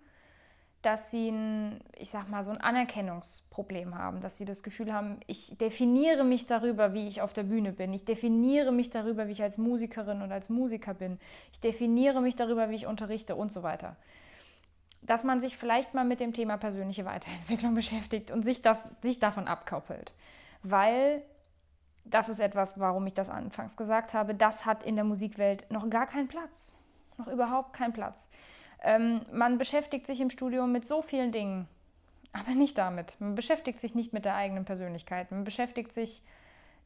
dass 0.87 1.11
sie 1.11 1.27
ein, 1.27 1.81
ich 1.97 2.11
sag 2.11 2.29
mal, 2.29 2.45
so 2.45 2.51
ein 2.51 2.61
Anerkennungsproblem 2.61 3.93
haben, 3.95 4.21
dass 4.21 4.37
sie 4.37 4.45
das 4.45 4.63
Gefühl 4.63 4.93
haben, 4.93 5.19
ich 5.27 5.57
definiere 5.57 6.23
mich 6.23 6.47
darüber, 6.47 6.93
wie 6.93 7.09
ich 7.09 7.21
auf 7.21 7.33
der 7.33 7.43
Bühne 7.43 7.73
bin. 7.73 7.91
Ich 7.91 8.05
definiere 8.05 8.71
mich 8.71 8.89
darüber, 8.89 9.27
wie 9.27 9.33
ich 9.33 9.43
als 9.43 9.57
Musikerin 9.57 10.21
und 10.21 10.31
als 10.31 10.47
Musiker 10.47 10.93
bin. 10.93 11.19
Ich 11.51 11.59
definiere 11.59 12.21
mich 12.21 12.37
darüber, 12.37 12.69
wie 12.69 12.75
ich 12.75 12.87
unterrichte 12.87 13.35
und 13.35 13.51
so 13.51 13.63
weiter 13.63 13.97
dass 15.03 15.23
man 15.23 15.39
sich 15.39 15.55
vielleicht 15.55 15.93
mal 15.93 16.03
mit 16.03 16.19
dem 16.19 16.33
Thema 16.33 16.57
persönliche 16.57 17.05
Weiterentwicklung 17.05 17.75
beschäftigt 17.75 18.29
und 18.29 18.43
sich, 18.43 18.61
das, 18.61 18.77
sich 19.01 19.19
davon 19.19 19.47
abkoppelt. 19.47 20.11
Weil 20.63 21.21
das 22.03 22.27
ist 22.27 22.39
etwas, 22.39 22.79
warum 22.79 23.07
ich 23.07 23.13
das 23.13 23.29
anfangs 23.29 23.77
gesagt 23.77 24.13
habe, 24.13 24.35
das 24.35 24.65
hat 24.65 24.83
in 24.83 24.95
der 24.95 25.05
Musikwelt 25.05 25.69
noch 25.71 25.89
gar 25.89 26.07
keinen 26.07 26.27
Platz. 26.27 26.77
Noch 27.17 27.27
überhaupt 27.27 27.73
keinen 27.73 27.93
Platz. 27.93 28.27
Ähm, 28.83 29.21
man 29.31 29.57
beschäftigt 29.57 30.07
sich 30.07 30.21
im 30.21 30.29
Studium 30.29 30.71
mit 30.71 30.85
so 30.85 31.01
vielen 31.01 31.31
Dingen, 31.31 31.67
aber 32.31 32.51
nicht 32.51 32.77
damit. 32.77 33.15
Man 33.19 33.35
beschäftigt 33.35 33.79
sich 33.79 33.95
nicht 33.95 34.13
mit 34.13 34.25
der 34.25 34.35
eigenen 34.35 34.65
Persönlichkeit. 34.65 35.31
Man 35.31 35.43
beschäftigt 35.43 35.93
sich 35.93 36.21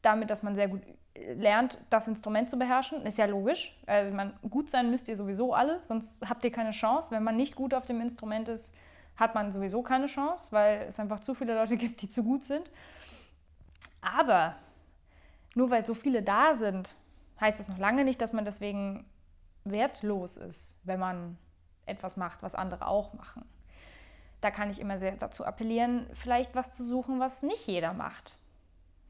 damit, 0.00 0.30
dass 0.30 0.42
man 0.42 0.54
sehr 0.54 0.68
gut 0.68 0.82
lernt, 1.14 1.78
das 1.90 2.08
Instrument 2.08 2.50
zu 2.50 2.58
beherrschen. 2.58 3.04
Ist 3.06 3.18
ja 3.18 3.26
logisch. 3.26 3.76
Also 3.86 4.14
man, 4.14 4.32
gut 4.48 4.70
sein 4.70 4.90
müsst 4.90 5.08
ihr 5.08 5.16
sowieso 5.16 5.54
alle, 5.54 5.80
sonst 5.84 6.28
habt 6.28 6.44
ihr 6.44 6.52
keine 6.52 6.70
Chance. 6.70 7.10
Wenn 7.10 7.22
man 7.22 7.36
nicht 7.36 7.54
gut 7.54 7.74
auf 7.74 7.86
dem 7.86 8.00
Instrument 8.00 8.48
ist, 8.48 8.76
hat 9.16 9.34
man 9.34 9.52
sowieso 9.52 9.82
keine 9.82 10.06
Chance, 10.06 10.52
weil 10.52 10.86
es 10.88 10.98
einfach 10.98 11.20
zu 11.20 11.34
viele 11.34 11.54
Leute 11.54 11.76
gibt, 11.76 12.02
die 12.02 12.08
zu 12.08 12.24
gut 12.24 12.44
sind. 12.44 12.70
Aber 14.00 14.56
nur 15.54 15.70
weil 15.70 15.84
so 15.84 15.94
viele 15.94 16.22
da 16.22 16.54
sind, 16.54 16.94
heißt 17.40 17.60
das 17.60 17.68
noch 17.68 17.78
lange 17.78 18.04
nicht, 18.04 18.20
dass 18.20 18.32
man 18.32 18.44
deswegen 18.44 19.04
wertlos 19.64 20.36
ist, 20.36 20.80
wenn 20.84 20.98
man 20.98 21.38
etwas 21.86 22.16
macht, 22.16 22.42
was 22.42 22.54
andere 22.54 22.86
auch 22.86 23.14
machen. 23.14 23.44
Da 24.40 24.50
kann 24.50 24.70
ich 24.70 24.80
immer 24.80 24.98
sehr 24.98 25.12
dazu 25.12 25.44
appellieren, 25.44 26.06
vielleicht 26.14 26.54
was 26.54 26.72
zu 26.72 26.84
suchen, 26.84 27.20
was 27.20 27.42
nicht 27.42 27.66
jeder 27.66 27.92
macht 27.92 28.32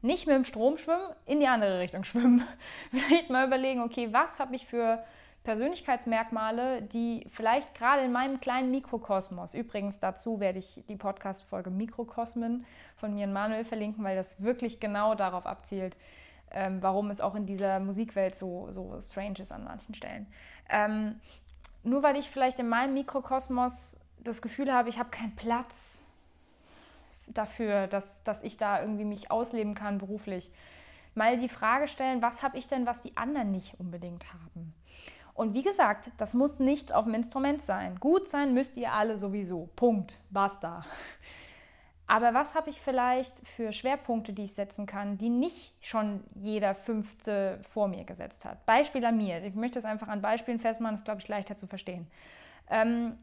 Nicht 0.01 0.27
mit 0.27 0.35
dem 0.35 0.45
Strom 0.45 0.77
schwimmen, 0.77 1.09
in 1.25 1.39
die 1.39 1.47
andere 1.47 1.79
Richtung 1.79 2.03
schwimmen. 2.03 2.45
Vielleicht 2.91 3.29
mal 3.29 3.47
überlegen, 3.47 3.81
okay, 3.81 4.09
was 4.11 4.39
habe 4.39 4.55
ich 4.55 4.67
für 4.67 5.03
Persönlichkeitsmerkmale, 5.43 6.83
die 6.83 7.27
vielleicht 7.29 7.75
gerade 7.75 8.03
in 8.03 8.11
meinem 8.11 8.39
kleinen 8.39 8.71
Mikrokosmos, 8.71 9.53
übrigens 9.53 9.99
dazu 9.99 10.39
werde 10.39 10.59
ich 10.59 10.83
die 10.87 10.95
Podcast-Folge 10.95 11.69
Mikrokosmen 11.69 12.65
von 12.95 13.13
mir 13.13 13.27
und 13.27 13.33
Manuel 13.33 13.65
verlinken, 13.65 14.03
weil 14.05 14.15
das 14.15 14.41
wirklich 14.41 14.79
genau 14.79 15.15
darauf 15.15 15.45
abzielt, 15.45 15.97
ähm, 16.51 16.81
warum 16.81 17.09
es 17.09 17.19
auch 17.19 17.35
in 17.35 17.45
dieser 17.45 17.79
Musikwelt 17.79 18.35
so, 18.35 18.71
so 18.71 19.01
strange 19.01 19.39
ist 19.39 19.51
an 19.51 19.65
manchen 19.65 19.95
Stellen. 19.95 20.27
Ähm, 20.69 21.19
nur 21.83 22.03
weil 22.03 22.17
ich 22.17 22.29
vielleicht 22.29 22.59
in 22.59 22.69
meinem 22.69 22.93
Mikrokosmos 22.93 23.99
das 24.23 24.41
Gefühl 24.41 24.71
habe, 24.71 24.89
ich 24.89 24.99
habe 24.99 25.09
keinen 25.09 25.35
Platz 25.35 26.05
dafür, 27.27 27.87
dass, 27.87 28.23
dass 28.23 28.43
ich 28.43 28.57
da 28.57 28.81
irgendwie 28.81 29.05
mich 29.05 29.31
ausleben 29.31 29.75
kann 29.75 29.97
beruflich. 29.97 30.51
Mal 31.15 31.37
die 31.37 31.49
Frage 31.49 31.87
stellen, 31.87 32.21
was 32.21 32.41
habe 32.41 32.57
ich 32.57 32.67
denn, 32.67 32.85
was 32.85 33.01
die 33.01 33.15
anderen 33.17 33.51
nicht 33.51 33.79
unbedingt 33.79 34.25
haben? 34.33 34.73
Und 35.35 35.53
wie 35.53 35.63
gesagt, 35.63 36.11
das 36.17 36.33
muss 36.33 36.59
nichts 36.59 36.91
auf 36.91 37.05
dem 37.05 37.15
Instrument 37.15 37.61
sein. 37.63 37.99
Gut 37.99 38.27
sein 38.27 38.53
müsst 38.53 38.77
ihr 38.77 38.93
alle 38.93 39.17
sowieso. 39.17 39.69
Punkt. 39.75 40.19
Basta. 40.29 40.85
Aber 42.13 42.35
was 42.35 42.53
habe 42.53 42.69
ich 42.69 42.79
vielleicht 42.79 43.33
für 43.55 43.71
Schwerpunkte, 43.71 44.33
die 44.33 44.43
ich 44.43 44.53
setzen 44.53 44.85
kann, 44.85 45.17
die 45.17 45.29
nicht 45.29 45.73
schon 45.81 46.23
jeder 46.35 46.75
Fünfte 46.75 47.59
vor 47.71 47.87
mir 47.87 48.03
gesetzt 48.03 48.45
hat? 48.45 48.67
Beispiel 48.67 49.03
an 49.03 49.17
mir. 49.17 49.43
Ich 49.43 49.55
möchte 49.55 49.79
es 49.79 49.85
einfach 49.85 50.07
an 50.09 50.21
Beispielen 50.21 50.59
festmachen, 50.59 50.93
das 50.93 51.01
ist, 51.01 51.05
glaube 51.05 51.21
ich, 51.21 51.27
leichter 51.27 51.57
zu 51.57 51.65
verstehen. 51.65 52.05
Ähm, 52.69 53.17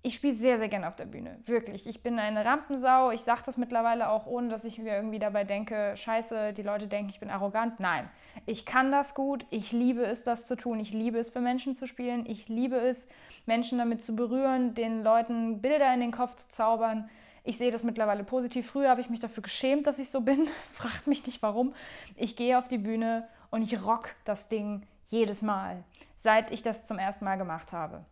ich 0.00 0.14
spiele 0.14 0.32
sehr, 0.32 0.56
sehr 0.56 0.68
gerne 0.68 0.88
auf 0.88 0.96
der 0.96 1.04
Bühne. 1.04 1.38
Wirklich. 1.44 1.86
Ich 1.86 2.02
bin 2.02 2.18
eine 2.18 2.42
Rampensau. 2.42 3.10
Ich 3.10 3.20
sage 3.20 3.42
das 3.44 3.58
mittlerweile 3.58 4.08
auch, 4.08 4.24
ohne 4.24 4.48
dass 4.48 4.64
ich 4.64 4.78
mir 4.78 4.96
irgendwie 4.96 5.18
dabei 5.18 5.44
denke, 5.44 5.92
scheiße, 5.94 6.54
die 6.54 6.62
Leute 6.62 6.86
denken, 6.86 7.10
ich 7.10 7.20
bin 7.20 7.28
arrogant. 7.28 7.78
Nein, 7.78 8.08
ich 8.46 8.64
kann 8.64 8.90
das 8.90 9.14
gut. 9.14 9.44
Ich 9.50 9.70
liebe 9.70 10.02
es, 10.02 10.24
das 10.24 10.46
zu 10.46 10.56
tun. 10.56 10.80
Ich 10.80 10.94
liebe 10.94 11.18
es, 11.18 11.28
für 11.28 11.42
Menschen 11.42 11.74
zu 11.74 11.86
spielen. 11.86 12.24
Ich 12.24 12.48
liebe 12.48 12.76
es, 12.76 13.06
Menschen 13.44 13.76
damit 13.76 14.00
zu 14.00 14.16
berühren, 14.16 14.72
den 14.72 15.04
Leuten 15.04 15.60
Bilder 15.60 15.92
in 15.92 16.00
den 16.00 16.12
Kopf 16.12 16.36
zu 16.36 16.48
zaubern. 16.48 17.10
Ich 17.44 17.58
sehe 17.58 17.70
das 17.70 17.84
mittlerweile 17.84 18.24
positiv. 18.24 18.70
Früher 18.70 18.90
habe 18.90 19.00
ich 19.00 19.10
mich 19.10 19.20
dafür 19.20 19.42
geschämt, 19.42 19.86
dass 19.86 19.98
ich 19.98 20.10
so 20.10 20.20
bin. 20.20 20.48
Fragt 20.72 21.06
mich 21.06 21.24
nicht 21.26 21.42
warum. 21.42 21.74
Ich 22.16 22.36
gehe 22.36 22.58
auf 22.58 22.68
die 22.68 22.78
Bühne 22.78 23.28
und 23.50 23.62
ich 23.62 23.82
rock 23.84 24.10
das 24.24 24.48
Ding 24.48 24.86
jedes 25.08 25.42
Mal, 25.42 25.82
seit 26.16 26.50
ich 26.50 26.62
das 26.62 26.86
zum 26.86 26.98
ersten 26.98 27.24
Mal 27.24 27.36
gemacht 27.36 27.72
habe. 27.72 28.04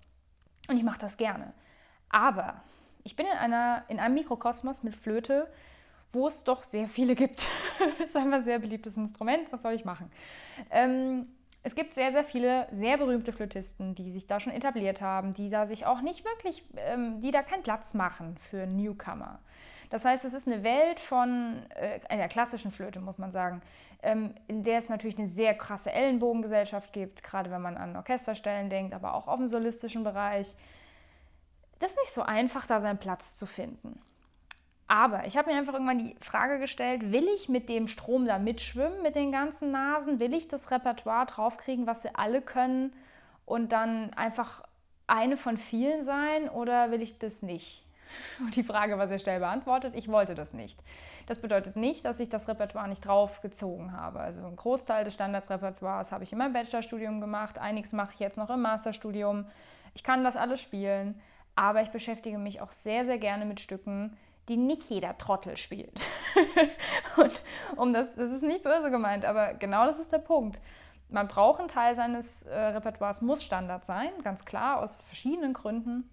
Und 0.68 0.76
ich 0.76 0.82
mache 0.82 0.98
das 0.98 1.16
gerne. 1.16 1.52
Aber 2.08 2.62
ich 3.04 3.16
bin 3.16 3.26
in, 3.26 3.32
einer, 3.32 3.84
in 3.88 4.00
einem 4.00 4.14
Mikrokosmos 4.14 4.82
mit 4.82 4.96
Flöte, 4.96 5.48
wo 6.12 6.26
es 6.26 6.44
doch 6.44 6.64
sehr 6.64 6.88
viele 6.88 7.14
gibt. 7.14 7.48
das 7.98 8.08
ist 8.08 8.16
einfach 8.16 8.38
ein 8.38 8.44
sehr 8.44 8.58
beliebtes 8.58 8.96
Instrument. 8.96 9.52
Was 9.52 9.62
soll 9.62 9.74
ich 9.74 9.84
machen? 9.84 10.10
Ähm, 10.70 11.26
es 11.68 11.74
gibt 11.74 11.92
sehr, 11.92 12.12
sehr 12.12 12.24
viele 12.24 12.66
sehr 12.72 12.96
berühmte 12.96 13.32
Flötisten, 13.32 13.94
die 13.94 14.10
sich 14.10 14.26
da 14.26 14.40
schon 14.40 14.52
etabliert 14.52 15.02
haben, 15.02 15.34
die 15.34 15.50
da 15.50 15.66
sich 15.66 15.84
auch 15.84 16.00
nicht 16.00 16.24
wirklich, 16.24 16.64
ähm, 16.76 17.20
die 17.20 17.30
da 17.30 17.42
keinen 17.42 17.62
Platz 17.62 17.92
machen 17.92 18.36
für 18.50 18.66
Newcomer. 18.66 19.38
Das 19.90 20.04
heißt, 20.04 20.24
es 20.24 20.32
ist 20.32 20.46
eine 20.46 20.62
Welt 20.64 20.98
von 20.98 21.62
äh, 21.74 22.00
einer 22.08 22.28
klassischen 22.28 22.72
Flöte, 22.72 23.00
muss 23.00 23.18
man 23.18 23.30
sagen, 23.30 23.60
ähm, 24.02 24.34
in 24.46 24.64
der 24.64 24.78
es 24.78 24.88
natürlich 24.88 25.18
eine 25.18 25.28
sehr 25.28 25.54
krasse 25.54 25.92
Ellenbogengesellschaft 25.92 26.92
gibt, 26.94 27.22
gerade 27.22 27.50
wenn 27.50 27.60
man 27.60 27.76
an 27.76 27.96
Orchesterstellen 27.96 28.70
denkt, 28.70 28.94
aber 28.94 29.12
auch 29.14 29.28
auf 29.28 29.36
dem 29.36 29.48
solistischen 29.48 30.04
Bereich 30.04 30.56
das 31.78 31.92
ist 31.92 31.98
nicht 31.98 32.12
so 32.12 32.22
einfach, 32.22 32.66
da 32.66 32.80
seinen 32.80 32.98
Platz 32.98 33.36
zu 33.36 33.46
finden. 33.46 34.00
Aber 34.88 35.26
ich 35.26 35.36
habe 35.36 35.50
mir 35.50 35.58
einfach 35.58 35.74
irgendwann 35.74 35.98
die 35.98 36.16
Frage 36.22 36.58
gestellt, 36.58 37.12
will 37.12 37.28
ich 37.36 37.50
mit 37.50 37.68
dem 37.68 37.88
Strom 37.88 38.26
da 38.26 38.38
mitschwimmen, 38.38 39.02
mit 39.02 39.14
den 39.14 39.30
ganzen 39.30 39.70
Nasen? 39.70 40.18
Will 40.18 40.32
ich 40.32 40.48
das 40.48 40.70
Repertoire 40.70 41.26
draufkriegen, 41.26 41.86
was 41.86 42.00
sie 42.00 42.14
alle 42.14 42.40
können 42.40 42.94
und 43.44 43.70
dann 43.72 44.14
einfach 44.14 44.62
eine 45.06 45.36
von 45.36 45.58
vielen 45.58 46.06
sein 46.06 46.48
oder 46.48 46.90
will 46.90 47.02
ich 47.02 47.18
das 47.18 47.42
nicht? 47.42 47.84
Und 48.40 48.56
die 48.56 48.62
Frage 48.62 48.96
war 48.96 49.06
sehr 49.06 49.18
schnell 49.18 49.38
beantwortet, 49.38 49.94
ich 49.94 50.08
wollte 50.08 50.34
das 50.34 50.54
nicht. 50.54 50.78
Das 51.26 51.42
bedeutet 51.42 51.76
nicht, 51.76 52.06
dass 52.06 52.20
ich 52.20 52.30
das 52.30 52.48
Repertoire 52.48 52.88
nicht 52.88 53.04
draufgezogen 53.04 53.92
habe. 53.92 54.20
Also 54.20 54.40
ein 54.46 54.56
Großteil 54.56 55.04
des 55.04 55.12
Standardsrepertoires 55.12 56.10
habe 56.10 56.24
ich 56.24 56.32
in 56.32 56.38
meinem 56.38 56.54
Bachelorstudium 56.54 57.20
gemacht, 57.20 57.58
einiges 57.58 57.92
mache 57.92 58.12
ich 58.14 58.20
jetzt 58.20 58.38
noch 58.38 58.48
im 58.48 58.62
Masterstudium. 58.62 59.46
Ich 59.92 60.02
kann 60.02 60.24
das 60.24 60.36
alles 60.36 60.62
spielen, 60.62 61.20
aber 61.54 61.82
ich 61.82 61.90
beschäftige 61.90 62.38
mich 62.38 62.62
auch 62.62 62.72
sehr, 62.72 63.04
sehr 63.04 63.18
gerne 63.18 63.44
mit 63.44 63.60
Stücken, 63.60 64.16
die 64.48 64.56
nicht 64.56 64.84
jeder 64.90 65.16
Trottel 65.18 65.56
spielt. 65.56 66.00
und 67.16 67.42
um 67.76 67.92
das, 67.92 68.14
das 68.14 68.32
ist 68.32 68.42
nicht 68.42 68.62
böse 68.62 68.90
gemeint, 68.90 69.24
aber 69.24 69.54
genau 69.54 69.86
das 69.86 69.98
ist 69.98 70.12
der 70.12 70.18
Punkt. 70.18 70.60
Man 71.10 71.28
braucht 71.28 71.60
einen 71.60 71.68
Teil 71.68 71.96
seines 71.96 72.42
äh, 72.42 72.54
Repertoires, 72.58 73.22
muss 73.22 73.42
Standard 73.42 73.84
sein, 73.84 74.10
ganz 74.22 74.44
klar, 74.44 74.80
aus 74.80 74.96
verschiedenen 74.96 75.54
Gründen. 75.54 76.08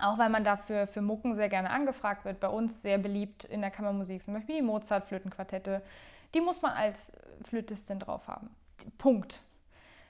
Auch 0.00 0.18
weil 0.18 0.30
man 0.30 0.44
dafür 0.44 0.86
für 0.86 1.02
Mucken 1.02 1.34
sehr 1.34 1.50
gerne 1.50 1.70
angefragt 1.70 2.24
wird. 2.24 2.40
Bei 2.40 2.48
uns 2.48 2.80
sehr 2.80 2.96
beliebt 2.96 3.44
in 3.44 3.60
der 3.60 3.70
Kammermusik 3.70 4.22
zum 4.22 4.32
Beispiel 4.32 4.56
die 4.56 4.62
Mozart-Flötenquartette. 4.62 5.82
Die 6.32 6.40
muss 6.40 6.62
man 6.62 6.72
als 6.72 7.12
Flötistin 7.44 7.98
drauf 7.98 8.26
haben. 8.26 8.48
Punkt. 8.96 9.42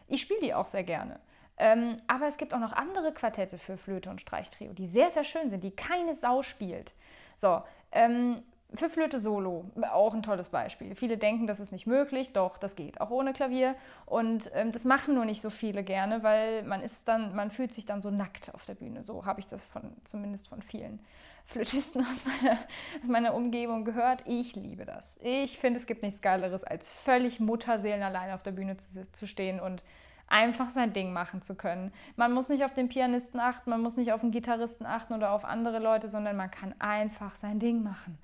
Ich 0.06 0.20
spiele 0.20 0.40
die 0.40 0.54
auch 0.54 0.66
sehr 0.66 0.84
gerne. 0.84 1.18
Ähm, 1.56 2.00
aber 2.06 2.26
es 2.26 2.36
gibt 2.36 2.54
auch 2.54 2.58
noch 2.58 2.72
andere 2.72 3.12
Quartette 3.12 3.58
für 3.58 3.76
Flöte 3.76 4.10
und 4.10 4.20
Streichtrio, 4.20 4.72
die 4.72 4.86
sehr, 4.86 5.10
sehr 5.10 5.24
schön 5.24 5.50
sind, 5.50 5.62
die 5.62 5.72
keine 5.72 6.14
Sau 6.14 6.42
spielt. 6.42 6.94
So, 7.40 7.62
ähm, 7.90 8.42
für 8.74 8.88
Flöte 8.88 9.18
Solo, 9.18 9.64
auch 9.90 10.14
ein 10.14 10.22
tolles 10.22 10.50
Beispiel. 10.50 10.94
Viele 10.94 11.18
denken, 11.18 11.46
das 11.46 11.58
ist 11.58 11.72
nicht 11.72 11.86
möglich, 11.86 12.32
doch, 12.32 12.56
das 12.56 12.76
geht, 12.76 13.00
auch 13.00 13.10
ohne 13.10 13.32
Klavier. 13.32 13.74
Und 14.06 14.50
ähm, 14.54 14.72
das 14.72 14.84
machen 14.84 15.14
nur 15.14 15.24
nicht 15.24 15.40
so 15.40 15.50
viele 15.50 15.82
gerne, 15.82 16.22
weil 16.22 16.62
man 16.62 16.82
ist 16.82 17.08
dann, 17.08 17.34
man 17.34 17.50
fühlt 17.50 17.72
sich 17.72 17.86
dann 17.86 18.02
so 18.02 18.10
nackt 18.10 18.54
auf 18.54 18.66
der 18.66 18.74
Bühne. 18.74 19.02
So 19.02 19.24
habe 19.24 19.40
ich 19.40 19.48
das 19.48 19.66
von, 19.66 19.96
zumindest 20.04 20.48
von 20.48 20.62
vielen 20.62 21.00
Flötisten 21.46 22.02
aus 22.12 22.24
meiner, 22.24 22.58
meiner 23.04 23.34
Umgebung 23.34 23.84
gehört. 23.84 24.22
Ich 24.26 24.54
liebe 24.54 24.84
das. 24.84 25.18
Ich 25.22 25.58
finde, 25.58 25.80
es 25.80 25.86
gibt 25.86 26.02
nichts 26.02 26.20
Geileres, 26.20 26.62
als 26.62 26.92
völlig 26.92 27.40
Mutterseelen 27.40 28.02
allein 28.02 28.32
auf 28.32 28.42
der 28.42 28.52
Bühne 28.52 28.76
zu, 28.76 29.10
zu 29.10 29.26
stehen 29.26 29.58
und 29.58 29.82
einfach 30.30 30.70
sein 30.70 30.92
Ding 30.92 31.12
machen 31.12 31.42
zu 31.42 31.54
können. 31.54 31.92
Man 32.16 32.32
muss 32.32 32.48
nicht 32.48 32.64
auf 32.64 32.72
den 32.72 32.88
Pianisten 32.88 33.40
achten, 33.40 33.68
man 33.68 33.82
muss 33.82 33.96
nicht 33.96 34.12
auf 34.12 34.22
den 34.22 34.30
Gitarristen 34.30 34.86
achten 34.86 35.12
oder 35.12 35.32
auf 35.32 35.44
andere 35.44 35.78
Leute, 35.78 36.08
sondern 36.08 36.36
man 36.36 36.50
kann 36.50 36.74
einfach 36.78 37.36
sein 37.36 37.58
Ding 37.58 37.82
machen. 37.82 38.16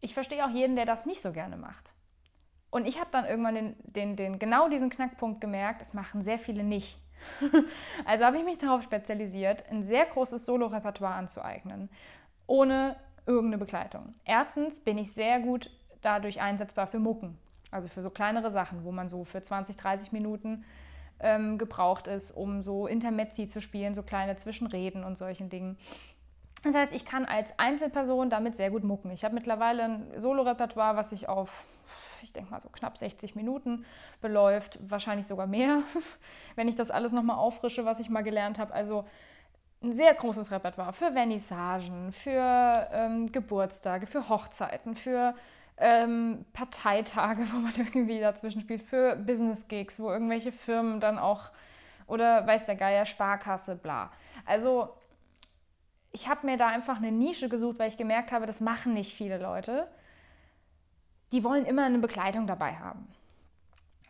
Ich 0.00 0.12
verstehe 0.12 0.44
auch 0.44 0.50
jeden, 0.50 0.76
der 0.76 0.84
das 0.84 1.06
nicht 1.06 1.22
so 1.22 1.32
gerne 1.32 1.56
macht. 1.56 1.94
Und 2.70 2.86
ich 2.86 2.98
habe 2.98 3.08
dann 3.12 3.24
irgendwann 3.24 3.54
den, 3.54 3.76
den, 3.84 4.16
den, 4.16 4.38
genau 4.40 4.68
diesen 4.68 4.90
Knackpunkt 4.90 5.40
gemerkt, 5.40 5.80
es 5.80 5.94
machen 5.94 6.22
sehr 6.22 6.38
viele 6.38 6.64
nicht. 6.64 6.98
also 8.04 8.24
habe 8.24 8.38
ich 8.38 8.44
mich 8.44 8.58
darauf 8.58 8.82
spezialisiert, 8.82 9.64
ein 9.70 9.84
sehr 9.84 10.04
großes 10.06 10.44
Solo-Repertoire 10.44 11.14
anzueignen, 11.14 11.88
ohne 12.48 12.96
irgendeine 13.26 13.58
Begleitung. 13.58 14.14
Erstens 14.24 14.80
bin 14.80 14.98
ich 14.98 15.12
sehr 15.12 15.38
gut 15.38 15.70
dadurch 16.02 16.40
einsetzbar 16.40 16.88
für 16.88 16.98
Mucken. 16.98 17.38
Also 17.74 17.88
für 17.88 18.02
so 18.02 18.10
kleinere 18.10 18.50
Sachen, 18.50 18.84
wo 18.84 18.92
man 18.92 19.08
so 19.08 19.24
für 19.24 19.42
20, 19.42 19.76
30 19.76 20.12
Minuten 20.12 20.64
ähm, 21.20 21.58
gebraucht 21.58 22.06
ist, 22.06 22.30
um 22.30 22.62
so 22.62 22.86
Intermezzi 22.86 23.48
zu 23.48 23.60
spielen, 23.60 23.94
so 23.94 24.02
kleine 24.02 24.36
Zwischenreden 24.36 25.02
und 25.02 25.16
solchen 25.16 25.50
Dingen. 25.50 25.76
Das 26.62 26.74
heißt, 26.74 26.94
ich 26.94 27.04
kann 27.04 27.26
als 27.26 27.58
Einzelperson 27.58 28.30
damit 28.30 28.56
sehr 28.56 28.70
gut 28.70 28.84
mucken. 28.84 29.10
Ich 29.10 29.24
habe 29.24 29.34
mittlerweile 29.34 29.82
ein 29.82 30.06
Solo-Repertoire, 30.16 30.96
was 30.96 31.10
sich 31.10 31.28
auf, 31.28 31.50
ich 32.22 32.32
denke 32.32 32.50
mal, 32.50 32.60
so 32.60 32.68
knapp 32.68 32.96
60 32.96 33.34
Minuten 33.34 33.84
beläuft, 34.22 34.78
wahrscheinlich 34.88 35.26
sogar 35.26 35.46
mehr, 35.46 35.82
wenn 36.54 36.68
ich 36.68 36.76
das 36.76 36.90
alles 36.90 37.12
nochmal 37.12 37.36
auffrische, 37.36 37.84
was 37.84 37.98
ich 37.98 38.08
mal 38.08 38.22
gelernt 38.22 38.58
habe. 38.60 38.72
Also 38.72 39.04
ein 39.82 39.92
sehr 39.92 40.14
großes 40.14 40.50
Repertoire 40.52 40.92
für 40.92 41.12
Vernissagen, 41.12 42.12
für 42.12 42.88
ähm, 42.92 43.32
Geburtstage, 43.32 44.06
für 44.06 44.28
Hochzeiten, 44.28 44.94
für 44.94 45.34
ähm, 45.78 46.44
Parteitage, 46.52 47.46
wo 47.52 47.58
man 47.58 47.72
irgendwie 47.76 48.20
dazwischen 48.20 48.60
spielt, 48.60 48.82
für 48.82 49.16
Business-Gigs, 49.16 50.00
wo 50.00 50.10
irgendwelche 50.10 50.52
Firmen 50.52 51.00
dann 51.00 51.18
auch, 51.18 51.50
oder 52.06 52.46
weiß 52.46 52.66
der 52.66 52.76
Geier, 52.76 53.06
Sparkasse, 53.06 53.76
bla. 53.76 54.10
Also 54.44 54.90
ich 56.12 56.28
habe 56.28 56.46
mir 56.46 56.56
da 56.56 56.68
einfach 56.68 56.98
eine 56.98 57.10
Nische 57.10 57.48
gesucht, 57.48 57.78
weil 57.78 57.88
ich 57.88 57.96
gemerkt 57.96 58.30
habe, 58.30 58.46
das 58.46 58.60
machen 58.60 58.94
nicht 58.94 59.14
viele 59.14 59.38
Leute. 59.38 59.88
Die 61.32 61.42
wollen 61.42 61.64
immer 61.64 61.84
eine 61.84 61.98
Begleitung 61.98 62.46
dabei 62.46 62.76
haben. 62.76 63.08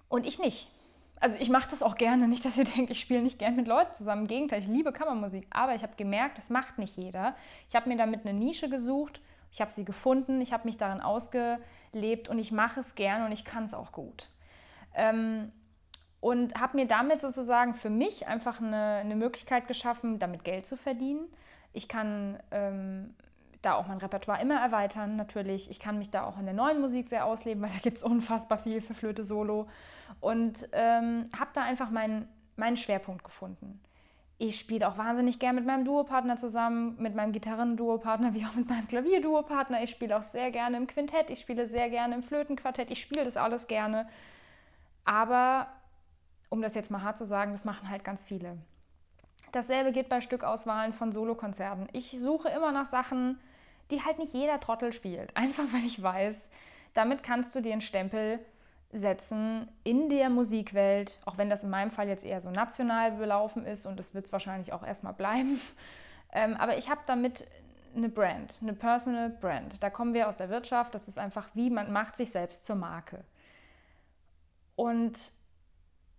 Und 0.09 0.26
ich 0.26 0.38
nicht. 0.38 0.71
Also 1.18 1.38
ich 1.40 1.49
mache 1.49 1.71
das 1.71 1.83
auch 1.83 1.97
gerne, 1.97 2.28
nicht, 2.28 2.44
dass 2.44 2.59
ihr 2.59 2.64
denkt, 2.76 2.90
ich 2.90 3.00
spiele 3.00 3.23
nicht 3.23 3.38
gern 3.38 3.56
mit 3.56 3.66
Leuten 3.66 3.94
zusammen. 3.94 4.23
Im 4.23 4.28
Gegenteil, 4.28 4.61
ich 4.61 4.66
liebe 4.66 4.92
Kammermusik. 4.92 5.47
Aber 5.49 5.75
ich 5.75 5.83
habe 5.83 5.94
gemerkt, 5.97 6.37
das 6.37 6.50
macht 6.50 6.76
nicht 6.76 6.97
jeder. 6.99 7.35
Ich 7.71 7.75
habe 7.75 7.88
mir 7.88 7.97
damit 7.97 8.26
eine 8.26 8.38
Nische 8.38 8.68
gesucht 8.68 9.23
ich 9.55 9.61
habe 9.61 9.71
sie 9.71 9.85
gefunden, 9.85 10.41
ich 10.41 10.53
habe 10.53 10.65
mich 10.65 10.79
darin 10.79 11.01
ausgelebt 11.01 12.29
und 12.29 12.41
ich 12.41 12.51
mache 12.51 12.81
es 12.81 12.97
gern 12.97 13.25
und 13.25 13.31
ich 13.31 13.45
kann 13.45 13.63
es 13.63 13.73
auch 13.73 13.93
gut. 13.93 14.29
Ähm, 14.97 15.53
und 16.19 16.61
habe 16.61 16.77
mir 16.77 16.89
damit 16.89 17.21
sozusagen 17.21 17.75
für 17.75 17.89
mich 17.89 18.27
einfach 18.27 18.61
eine, 18.61 18.97
eine, 18.97 19.15
Möglichkeit 19.15 19.69
geschaffen, 19.69 20.19
damit 20.19 20.43
Geld 20.43 20.67
zu 20.67 20.77
verdienen. 20.77 21.29
Ich 21.73 21.87
kann 21.87 22.41
ähm, 22.51 23.15
da 23.63 23.75
auch 23.75 23.87
mein 23.87 23.99
Repertoire 23.99 24.43
immer 24.43 24.61
erweitern, 24.61 25.15
natürlich. 25.15 25.71
Ich 25.71 25.79
kann 25.79 25.99
mich 25.99 26.11
da 26.11 26.25
auch 26.25 26.37
in 26.37 26.47
der 26.47 26.55
neuen 26.55 26.81
Musik 26.81 27.07
sehr 27.07 27.25
ausleben, 27.25 27.63
weil 27.63 27.71
da 27.71 27.79
gibt 27.79 27.99
es 27.99 28.03
unfassbar 28.03 28.59
viel 28.59 28.81
für 28.81 28.95
Flöte 28.95 29.23
Solo. 29.23 29.69
Und 30.19 30.69
ähm, 30.73 31.31
habe 31.39 31.51
da 31.55 31.63
einfach 31.63 31.91
meinen, 31.91 32.27
meinen 32.57 32.77
Schwerpunkt 32.77 33.23
gefunden. 33.23 33.81
Ich 34.38 34.59
spiele 34.59 34.88
auch 34.88 34.99
wahnsinnig 34.99 35.38
gern 35.38 35.55
mit 35.55 35.64
meinem 35.64 35.85
Duopartner 35.85 36.37
zusammen, 36.37 36.97
mit 36.99 37.14
meinem 37.14 37.33
Gitarren-Duopartner 37.33 38.35
wie 38.35 38.45
auch 38.45 38.55
mit 38.55 38.69
meinem 38.69 38.88
Klavier-Duopartner. 38.88 39.83
Ich 39.83 39.91
spiele 39.91 40.17
auch 40.17 40.25
sehr 40.25 40.50
gerne 40.50 40.76
im 40.76 40.87
Quintett, 40.87 41.31
ich 41.31 41.41
spiele 41.41 41.69
sehr 41.69 41.88
gerne 41.91 42.14
im 42.14 42.23
Flötenquartett, 42.23 42.91
ich 42.91 43.00
spiele 43.00 43.25
das 43.25 43.37
alles 43.37 43.67
gerne. 43.67 44.09
Aber, 45.05 45.69
um 46.49 46.62
das 46.62 46.75
jetzt 46.75 46.91
mal 46.91 47.03
hart 47.03 47.19
zu 47.19 47.26
sagen, 47.26 47.53
das 47.53 47.64
machen 47.64 47.88
halt 47.91 48.05
ganz 48.05 48.23
viele. 48.23 48.59
Dasselbe 49.53 49.93
geht 49.93 50.09
bei 50.09 50.21
Stückauswahlen 50.21 50.93
von 50.93 51.12
Solokonzerten. 51.12 51.88
Ich 51.93 52.17
suche 52.19 52.49
immer 52.49 52.73
nach 52.73 52.87
Sachen, 52.87 53.38
die 53.91 54.03
halt 54.03 54.19
nicht 54.19 54.35
jeder 54.35 54.59
Trottel 54.59 54.93
spielt. 54.93 55.37
Einfach 55.37 55.64
weil 55.73 55.85
ich 55.85 56.03
weiß, 56.03 56.50
damit 56.93 57.23
kannst 57.23 57.55
du 57.55 57.61
dir 57.61 57.73
einen 57.73 57.81
Stempel 57.81 58.41
setzen 58.95 59.69
in 59.83 60.09
der 60.09 60.31
Musikwelt, 60.31 61.19
auch 61.25 61.37
wenn 61.37 61.51
das 61.51 61.65
in 61.65 61.71
meinem 61.71 61.91
Fall 61.91 62.09
jetzt 62.09 62.25
eher 62.25 62.41
so 62.41 62.51
national 62.51 63.13
belaufen 63.13 63.67
ist 63.67 63.87
und 63.87 63.99
das 63.99 64.15
wird 64.15 64.27
es 64.27 64.33
wahrscheinlich 64.33 64.73
auch 64.73 64.85
erstmal 64.85 65.15
bleiben. 65.15 65.61
Ähm, 66.37 66.57
aber 66.57 66.77
ich 66.77 66.91
habe 66.91 67.01
damit 67.07 67.47
eine 67.95 68.09
Brand, 68.09 68.57
eine 68.61 68.73
Personal 68.73 69.31
Brand. 69.31 69.81
Da 69.81 69.89
kommen 69.89 70.15
wir 70.15 70.29
aus 70.29 70.39
der 70.39 70.51
Wirtschaft, 70.51 70.93
das 70.93 71.07
ist 71.07 71.17
einfach 71.17 71.49
wie 71.55 71.71
man 71.71 71.93
macht 71.93 72.17
sich 72.17 72.31
selbst 72.31 72.67
zur 72.67 72.75
Marke. 72.75 73.23
Und 74.75 75.33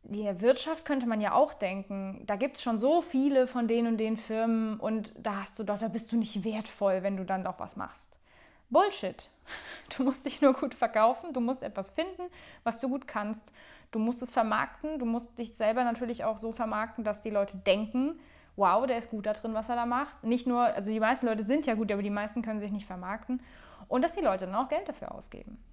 die 0.03 0.23
Wirtschaft 0.39 0.85
könnte 0.85 1.07
man 1.07 1.19
ja 1.19 1.33
auch 1.33 1.53
denken, 1.53 2.23
da 2.25 2.35
gibt 2.35 2.57
es 2.57 2.63
schon 2.63 2.79
so 2.79 3.01
viele 3.01 3.47
von 3.47 3.67
den 3.67 3.87
und 3.87 3.97
den 3.97 4.17
Firmen 4.17 4.79
und 4.79 5.13
da 5.17 5.41
hast 5.41 5.57
du 5.59 5.63
doch, 5.63 5.79
da 5.79 5.87
bist 5.87 6.11
du 6.11 6.17
nicht 6.17 6.43
wertvoll, 6.43 7.03
wenn 7.03 7.17
du 7.17 7.25
dann 7.25 7.43
doch 7.43 7.59
was 7.59 7.75
machst. 7.75 8.14
Bullshit. 8.69 9.29
Du 9.95 10.03
musst 10.03 10.25
dich 10.25 10.41
nur 10.41 10.53
gut 10.53 10.73
verkaufen, 10.73 11.31
du 11.31 11.39
musst 11.39 11.61
etwas 11.61 11.91
finden, 11.91 12.23
was 12.63 12.81
du 12.81 12.89
gut 12.89 13.07
kannst. 13.07 13.53
Du 13.91 13.99
musst 13.99 14.23
es 14.23 14.31
vermarkten, 14.31 14.97
du 14.97 15.05
musst 15.05 15.37
dich 15.37 15.53
selber 15.53 15.83
natürlich 15.83 16.23
auch 16.23 16.39
so 16.39 16.51
vermarkten, 16.51 17.03
dass 17.03 17.21
die 17.21 17.29
Leute 17.29 17.57
denken, 17.57 18.19
wow, 18.55 18.85
der 18.85 18.97
ist 18.97 19.09
gut 19.09 19.25
da 19.25 19.33
drin, 19.33 19.53
was 19.53 19.69
er 19.69 19.75
da 19.75 19.85
macht. 19.85 20.23
Nicht 20.23 20.47
nur, 20.47 20.61
also 20.61 20.91
die 20.91 20.99
meisten 20.99 21.27
Leute 21.27 21.43
sind 21.43 21.65
ja 21.65 21.75
gut, 21.75 21.91
aber 21.91 22.01
die 22.01 22.09
meisten 22.09 22.41
können 22.41 22.59
sich 22.59 22.71
nicht 22.71 22.87
vermarkten. 22.87 23.41
Und 23.87 24.01
dass 24.01 24.13
die 24.13 24.21
Leute 24.21 24.45
dann 24.45 24.55
auch 24.55 24.69
Geld 24.69 24.89
dafür 24.89 25.13
ausgeben. 25.13 25.63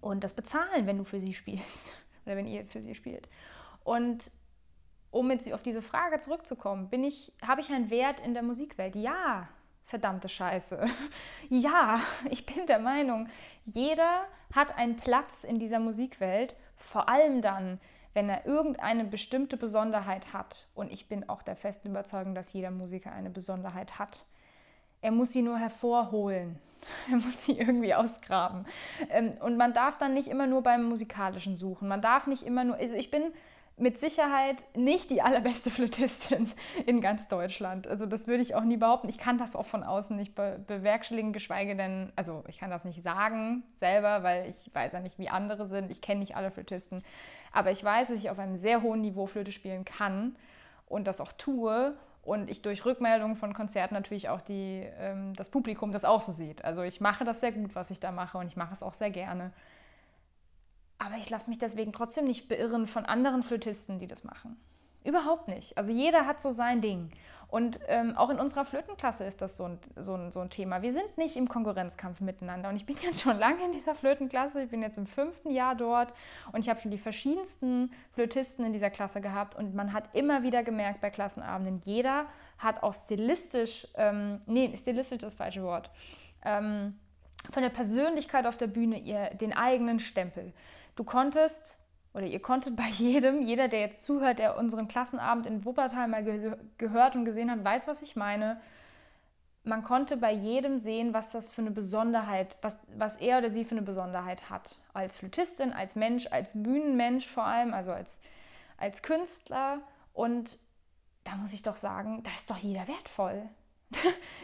Und 0.00 0.24
das 0.24 0.32
bezahlen, 0.32 0.86
wenn 0.86 0.98
du 0.98 1.04
für 1.04 1.20
sie 1.20 1.34
spielst 1.34 1.96
oder 2.26 2.36
wenn 2.36 2.46
ihr 2.46 2.66
für 2.66 2.80
sie 2.80 2.94
spielt. 2.94 3.28
Und 3.84 4.30
um 5.10 5.30
jetzt 5.30 5.52
auf 5.52 5.62
diese 5.62 5.82
Frage 5.82 6.18
zurückzukommen, 6.18 6.88
bin 6.88 7.04
ich, 7.04 7.32
habe 7.46 7.60
ich 7.60 7.70
einen 7.70 7.90
Wert 7.90 8.20
in 8.20 8.34
der 8.34 8.42
Musikwelt? 8.42 8.96
Ja, 8.96 9.48
verdammte 9.84 10.28
Scheiße. 10.28 10.84
ja, 11.48 12.00
ich 12.30 12.46
bin 12.46 12.66
der 12.66 12.78
Meinung, 12.78 13.28
jeder 13.64 14.24
hat 14.54 14.76
einen 14.76 14.96
Platz 14.96 15.44
in 15.44 15.58
dieser 15.58 15.78
Musikwelt, 15.78 16.54
vor 16.76 17.08
allem 17.08 17.42
dann, 17.42 17.80
wenn 18.14 18.28
er 18.28 18.46
irgendeine 18.46 19.04
bestimmte 19.04 19.56
Besonderheit 19.56 20.32
hat. 20.32 20.66
Und 20.74 20.92
ich 20.92 21.08
bin 21.08 21.28
auch 21.28 21.42
der 21.42 21.56
festen 21.56 21.88
Überzeugung, 21.88 22.34
dass 22.34 22.52
jeder 22.52 22.70
Musiker 22.70 23.12
eine 23.12 23.30
Besonderheit 23.30 23.98
hat. 23.98 24.26
Er 25.00 25.10
muss 25.10 25.32
sie 25.32 25.42
nur 25.42 25.58
hervorholen. 25.58 26.58
Er 27.08 27.16
muss 27.16 27.44
sie 27.44 27.56
irgendwie 27.56 27.94
ausgraben. 27.94 28.66
Ähm, 29.08 29.34
und 29.40 29.56
man 29.56 29.72
darf 29.72 29.98
dann 29.98 30.14
nicht 30.14 30.26
immer 30.26 30.48
nur 30.48 30.64
beim 30.64 30.82
Musikalischen 30.82 31.54
suchen. 31.54 31.86
Man 31.86 32.02
darf 32.02 32.26
nicht 32.26 32.42
immer 32.42 32.64
nur. 32.64 32.74
Also 32.76 32.96
ich 32.96 33.08
bin 33.08 33.32
mit 33.76 33.98
Sicherheit 33.98 34.64
nicht 34.76 35.10
die 35.10 35.22
allerbeste 35.22 35.70
Flötistin 35.72 36.50
in 36.86 37.00
ganz 37.00 37.28
Deutschland. 37.28 37.86
Also 37.86 38.06
das 38.06 38.26
würde 38.26 38.42
ich 38.42 38.54
auch 38.54 38.64
nie 38.64 38.76
behaupten. 38.76 39.08
Ich 39.08 39.18
kann 39.18 39.38
das 39.38 39.56
auch 39.56 39.66
von 39.66 39.82
außen 39.82 40.16
nicht 40.16 40.34
be 40.34 40.62
bewerkstelligen, 40.66 41.32
geschweige 41.32 41.76
denn, 41.76 42.12
also 42.16 42.44
ich 42.48 42.58
kann 42.58 42.70
das 42.70 42.84
nicht 42.84 43.02
sagen 43.02 43.62
selber, 43.76 44.22
weil 44.22 44.48
ich 44.48 44.70
weiß 44.74 44.92
ja 44.92 45.00
nicht, 45.00 45.18
wie 45.18 45.28
andere 45.28 45.66
sind. 45.66 45.90
Ich 45.90 46.00
kenne 46.00 46.20
nicht 46.20 46.36
alle 46.36 46.50
Flötisten. 46.50 47.02
Aber 47.52 47.70
ich 47.70 47.82
weiß, 47.82 48.08
dass 48.08 48.18
ich 48.18 48.30
auf 48.30 48.38
einem 48.38 48.56
sehr 48.56 48.82
hohen 48.82 49.00
Niveau 49.00 49.26
Flöte 49.26 49.52
spielen 49.52 49.84
kann 49.84 50.36
und 50.86 51.06
das 51.06 51.20
auch 51.20 51.32
tue 51.32 51.96
und 52.22 52.50
ich 52.50 52.62
durch 52.62 52.84
Rückmeldungen 52.84 53.36
von 53.36 53.52
Konzerten 53.52 53.94
natürlich 53.94 54.28
auch 54.28 54.40
die, 54.40 54.86
ähm, 54.98 55.34
das 55.34 55.48
Publikum 55.48 55.92
das 55.92 56.04
auch 56.04 56.22
so 56.22 56.32
sieht. 56.32 56.64
Also 56.64 56.82
ich 56.82 57.00
mache 57.00 57.24
das 57.24 57.40
sehr 57.40 57.52
gut, 57.52 57.74
was 57.74 57.90
ich 57.90 57.98
da 57.98 58.12
mache 58.12 58.38
und 58.38 58.46
ich 58.46 58.56
mache 58.56 58.72
es 58.72 58.82
auch 58.82 58.94
sehr 58.94 59.10
gerne. 59.10 59.52
Aber 61.04 61.16
ich 61.16 61.28
lasse 61.30 61.50
mich 61.50 61.58
deswegen 61.58 61.92
trotzdem 61.92 62.26
nicht 62.26 62.48
beirren 62.48 62.86
von 62.86 63.04
anderen 63.04 63.42
Flötisten, 63.42 63.98
die 63.98 64.06
das 64.06 64.22
machen. 64.22 64.56
Überhaupt 65.04 65.48
nicht. 65.48 65.76
Also 65.76 65.90
jeder 65.90 66.26
hat 66.26 66.40
so 66.40 66.52
sein 66.52 66.80
Ding. 66.80 67.10
Und 67.48 67.80
ähm, 67.88 68.16
auch 68.16 68.30
in 68.30 68.38
unserer 68.38 68.64
Flötenklasse 68.64 69.24
ist 69.24 69.42
das 69.42 69.56
so 69.56 69.64
ein, 69.64 69.78
so, 69.96 70.14
ein, 70.14 70.30
so 70.30 70.40
ein 70.40 70.48
Thema. 70.48 70.80
Wir 70.80 70.92
sind 70.92 71.18
nicht 71.18 71.36
im 71.36 71.48
Konkurrenzkampf 71.48 72.20
miteinander. 72.20 72.68
Und 72.68 72.76
ich 72.76 72.86
bin 72.86 72.96
jetzt 73.02 73.20
schon 73.20 73.36
lange 73.36 73.64
in 73.64 73.72
dieser 73.72 73.96
Flötenklasse. 73.96 74.62
Ich 74.62 74.70
bin 74.70 74.80
jetzt 74.80 74.96
im 74.96 75.08
fünften 75.08 75.50
Jahr 75.50 75.74
dort. 75.74 76.14
Und 76.52 76.60
ich 76.60 76.68
habe 76.68 76.78
schon 76.80 76.92
die 76.92 76.98
verschiedensten 76.98 77.90
Flötisten 78.12 78.64
in 78.64 78.72
dieser 78.72 78.90
Klasse 78.90 79.20
gehabt. 79.20 79.56
Und 79.56 79.74
man 79.74 79.92
hat 79.92 80.04
immer 80.14 80.44
wieder 80.44 80.62
gemerkt 80.62 81.00
bei 81.00 81.10
Klassenabenden, 81.10 81.82
jeder 81.84 82.26
hat 82.58 82.84
auch 82.84 82.94
stilistisch, 82.94 83.88
ähm, 83.96 84.40
nee, 84.46 84.72
stilistisch 84.76 85.16
ist 85.16 85.24
das 85.24 85.34
falsche 85.34 85.64
Wort, 85.64 85.90
ähm, 86.44 86.96
von 87.50 87.64
der 87.64 87.70
Persönlichkeit 87.70 88.46
auf 88.46 88.56
der 88.56 88.68
Bühne 88.68 88.98
ihr, 89.00 89.30
den 89.34 89.52
eigenen 89.52 89.98
Stempel. 89.98 90.52
Du 90.96 91.04
konntest 91.04 91.78
oder 92.14 92.26
ihr 92.26 92.40
konntet 92.40 92.76
bei 92.76 92.86
jedem, 92.92 93.42
jeder, 93.42 93.68
der 93.68 93.80
jetzt 93.80 94.04
zuhört, 94.04 94.38
der 94.38 94.56
unseren 94.56 94.88
Klassenabend 94.88 95.46
in 95.46 95.64
Wuppertal 95.64 96.08
mal 96.08 96.24
ge 96.24 96.56
gehört 96.78 97.16
und 97.16 97.24
gesehen 97.24 97.50
hat, 97.50 97.64
weiß, 97.64 97.88
was 97.88 98.02
ich 98.02 98.16
meine. 98.16 98.60
Man 99.64 99.84
konnte 99.84 100.16
bei 100.16 100.32
jedem 100.32 100.78
sehen, 100.78 101.14
was 101.14 101.30
das 101.30 101.48
für 101.48 101.60
eine 101.60 101.70
Besonderheit, 101.70 102.58
was, 102.62 102.76
was 102.96 103.14
er 103.16 103.38
oder 103.38 103.50
sie 103.50 103.64
für 103.64 103.76
eine 103.76 103.82
Besonderheit 103.82 104.50
hat. 104.50 104.76
Als 104.92 105.16
Flötistin, 105.16 105.72
als 105.72 105.94
Mensch, 105.94 106.26
als 106.26 106.52
Bühnenmensch 106.54 107.28
vor 107.28 107.44
allem, 107.44 107.72
also 107.72 107.92
als, 107.92 108.20
als 108.76 109.04
Künstler. 109.04 109.78
Und 110.14 110.58
da 111.22 111.36
muss 111.36 111.52
ich 111.52 111.62
doch 111.62 111.76
sagen, 111.76 112.24
da 112.24 112.30
ist 112.36 112.50
doch 112.50 112.58
jeder 112.58 112.88
wertvoll. 112.88 113.48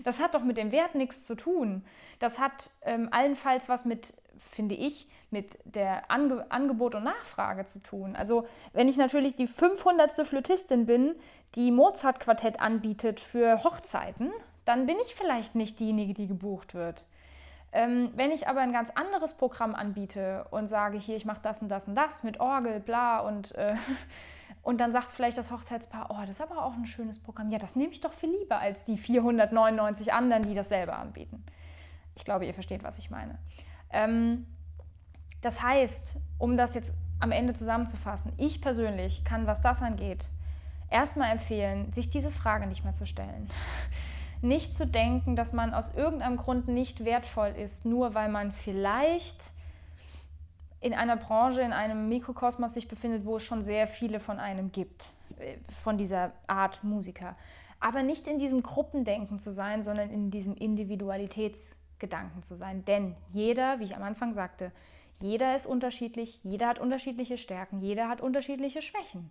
Das 0.05 0.21
hat 0.21 0.35
doch 0.35 0.45
mit 0.45 0.57
dem 0.57 0.71
Wert 0.71 0.95
nichts 0.95 1.27
zu 1.27 1.35
tun. 1.35 1.85
Das 2.21 2.39
hat 2.39 2.71
ähm, 2.83 3.09
allenfalls 3.11 3.69
was 3.69 3.85
mit, 3.85 4.15
finde 4.51 4.74
ich, 4.74 5.09
mit 5.31 5.59
der 5.64 6.11
Ange 6.11 6.46
Angebot 6.51 6.94
und 6.94 7.05
Nachfrage 7.05 7.66
zu 7.66 7.81
tun. 7.81 8.16
Also 8.16 8.46
wenn 8.72 8.88
ich 8.88 8.96
natürlich 8.96 9.37
die 9.37 9.46
500. 9.46 10.27
Flötistin 10.27 10.87
bin, 10.87 11.14
die 11.55 11.70
Mozart-Quartett 11.70 12.61
anbietet 12.61 13.20
für 13.20 13.64
Hochzeiten, 13.64 14.31
dann 14.64 14.87
bin 14.87 14.96
ich 15.03 15.14
vielleicht 15.14 15.55
nicht 15.55 15.81
diejenige, 15.81 16.14
die 16.14 16.27
gebucht 16.27 16.74
wird. 16.74 17.05
Ähm, 17.72 18.11
wenn 18.14 18.31
ich 18.31 18.48
aber 18.48 18.61
ein 18.61 18.72
ganz 18.72 18.90
anderes 18.90 19.37
Programm 19.37 19.74
anbiete 19.74 20.46
und 20.51 20.68
sage, 20.68 20.98
hier, 20.98 21.16
ich 21.16 21.27
mache 21.27 21.40
das 21.42 21.61
und 21.61 21.68
das 21.68 21.87
und 21.87 21.94
das 21.94 22.22
mit 22.24 22.40
Orgel, 22.40 22.81
bla 22.81 23.20
und, 23.20 23.55
äh, 23.57 23.74
und 24.62 24.81
dann 24.81 24.92
sagt 24.92 25.12
vielleicht 25.12 25.37
das 25.37 25.51
Hochzeitspaar, 25.51 26.09
oh, 26.11 26.20
das 26.20 26.31
ist 26.31 26.40
aber 26.40 26.64
auch 26.64 26.74
ein 26.74 26.87
schönes 26.87 27.18
Programm. 27.18 27.51
Ja, 27.51 27.59
das 27.59 27.77
nehme 27.77 27.92
ich 27.92 28.01
doch 28.01 28.12
viel 28.12 28.31
lieber 28.31 28.59
als 28.59 28.85
die 28.85 28.96
499 28.96 30.12
anderen, 30.12 30.44
die 30.44 30.55
das 30.55 30.70
selber 30.70 30.98
anbieten. 30.98 31.44
Ich 32.16 32.24
glaube, 32.24 32.46
ihr 32.46 32.55
versteht, 32.55 32.83
was 32.83 32.98
ich 32.98 33.11
meine. 33.11 33.38
Ähm, 33.90 34.46
das 35.40 35.62
heißt, 35.62 36.18
um 36.38 36.57
das 36.57 36.74
jetzt 36.74 36.94
am 37.20 37.33
Ende 37.33 37.55
zusammenzufassen, 37.55 38.33
ich 38.37 38.61
persönlich 38.61 39.24
kann, 39.24 39.46
was 39.46 39.61
das 39.61 39.83
angeht, 39.83 40.24
erstmal 40.90 41.33
empfehlen, 41.33 41.92
sich 41.92 42.11
diese 42.11 42.31
Frage 42.31 42.66
nicht 42.66 42.85
mehr 42.85 42.92
zu 42.92 43.07
stellen. 43.07 43.48
Nicht 44.40 44.77
zu 44.77 44.87
denken, 44.87 45.35
dass 45.35 45.53
man 45.53 45.74
aus 45.74 45.96
irgendeinem 45.96 46.37
Grund 46.37 46.68
nicht 46.68 47.05
wertvoll 47.05 47.48
ist, 47.48 47.85
nur 47.85 48.14
weil 48.14 48.29
man 48.29 48.53
vielleicht 48.53 49.51
in 50.81 50.94
einer 50.94 51.16
Branche, 51.16 51.61
in 51.61 51.72
einem 51.72 52.09
Mikrokosmos 52.09 52.74
sich 52.74 52.87
befindet, 52.87 53.24
wo 53.24 53.37
es 53.37 53.42
schon 53.42 53.64
sehr 53.64 53.88
viele 53.88 54.20
von 54.20 54.38
einem 54.38 54.70
gibt, 54.70 55.07
äh, 55.38 55.57
von 55.83 55.98
dieser 55.98 56.31
Art 56.46 56.85
Musiker. 56.85 57.35
Aber 57.81 58.05
nicht 58.05 58.29
in 58.29 58.38
diesem 58.38 58.62
Gruppendenken 58.62 59.40
zu 59.40 59.53
sein, 59.53 59.83
sondern 59.83 60.11
in 60.11 60.31
diesem 60.31 60.57
Individualitätsgedanken 61.99 62.43
zu 62.43 62.55
sein. 62.57 62.85
Denn 62.85 63.15
jeder, 63.33 63.81
wie 63.81 63.85
ich 63.85 63.97
am 63.97 64.03
Anfang 64.03 64.35
sagte, 64.35 64.73
jeder 65.21 65.57
ist 65.57 65.67
unterschiedlich, 65.67 66.41
jeder 66.43 66.69
hat 66.69 66.79
unterschiedliche 66.79 67.39
Stärken, 67.39 67.81
jeder 67.81 68.09
hat 68.09 68.21
unterschiedliche 68.21 68.83
Schwächen. 68.83 69.31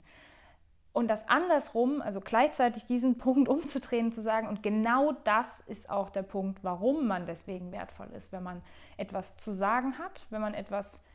Und 0.91 1.09
das 1.09 1.29
andersrum, 1.29 2.01
also 2.01 2.19
gleichzeitig 2.21 2.85
diesen 2.87 3.17
Punkt 3.17 3.47
umzudrehen, 3.47 4.11
zu 4.11 4.21
sagen, 4.21 4.47
und 4.47 4.63
genau 4.63 5.13
das 5.23 5.61
ist 5.61 5.89
auch 5.89 6.09
der 6.09 6.23
Punkt, 6.23 6.63
warum 6.63 7.07
man 7.07 7.25
deswegen 7.25 7.71
wertvoll 7.71 8.09
ist, 8.15 8.31
wenn 8.31 8.43
man 8.43 8.61
etwas 8.97 9.37
zu 9.37 9.51
sagen 9.51 9.97
hat, 9.97 10.25
wenn 10.29 10.41
man 10.41 10.53
etwas 10.53 11.05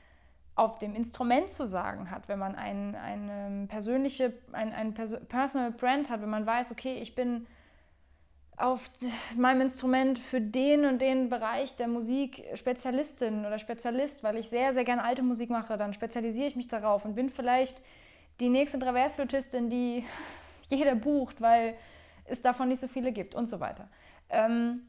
auf 0.55 0.79
dem 0.79 0.95
Instrument 0.95 1.51
zu 1.51 1.67
sagen 1.67 2.11
hat, 2.11 2.29
wenn 2.29 2.39
man 2.39 2.55
ein, 2.55 2.95
eine 2.95 3.67
persönliche, 3.69 4.35
ein, 4.53 4.73
ein 4.73 4.93
Personal 4.93 5.71
Brand 5.73 6.11
hat, 6.11 6.21
wenn 6.21 6.29
man 6.29 6.47
weiß, 6.47 6.73
okay, 6.73 6.95
ich 6.95 7.15
bin 7.15 7.47
auf 8.63 8.89
meinem 9.37 9.63
Instrument 9.63 10.21
für 10.21 10.41
den 10.41 10.87
und 10.87 11.01
den 11.03 11.29
Bereich 11.29 11.77
der 11.77 11.89
Musik 11.89 12.45
Spezialistin 12.55 13.45
oder 13.45 13.59
Spezialist, 13.59 14.23
weil 14.23 14.37
ich 14.37 14.49
sehr, 14.49 14.73
sehr 14.73 14.85
gerne 14.85 15.03
alte 15.03 15.23
Musik 15.23 15.51
mache, 15.51 15.77
dann 15.77 15.93
spezialisiere 15.93 16.47
ich 16.47 16.55
mich 16.55 16.69
darauf 16.69 17.05
und 17.05 17.17
bin 17.17 17.29
vielleicht 17.29 17.83
die 18.39 18.49
nächste 18.49 18.79
Traversflötistin, 18.79 19.69
die 19.69 20.05
jeder 20.69 20.95
bucht, 20.95 21.41
weil 21.41 21.75
es 22.25 22.41
davon 22.41 22.69
nicht 22.69 22.81
so 22.81 22.87
viele 22.87 23.11
gibt 23.11 23.35
und 23.35 23.49
so 23.49 23.59
weiter. 23.59 23.89
Ähm, 24.31 24.83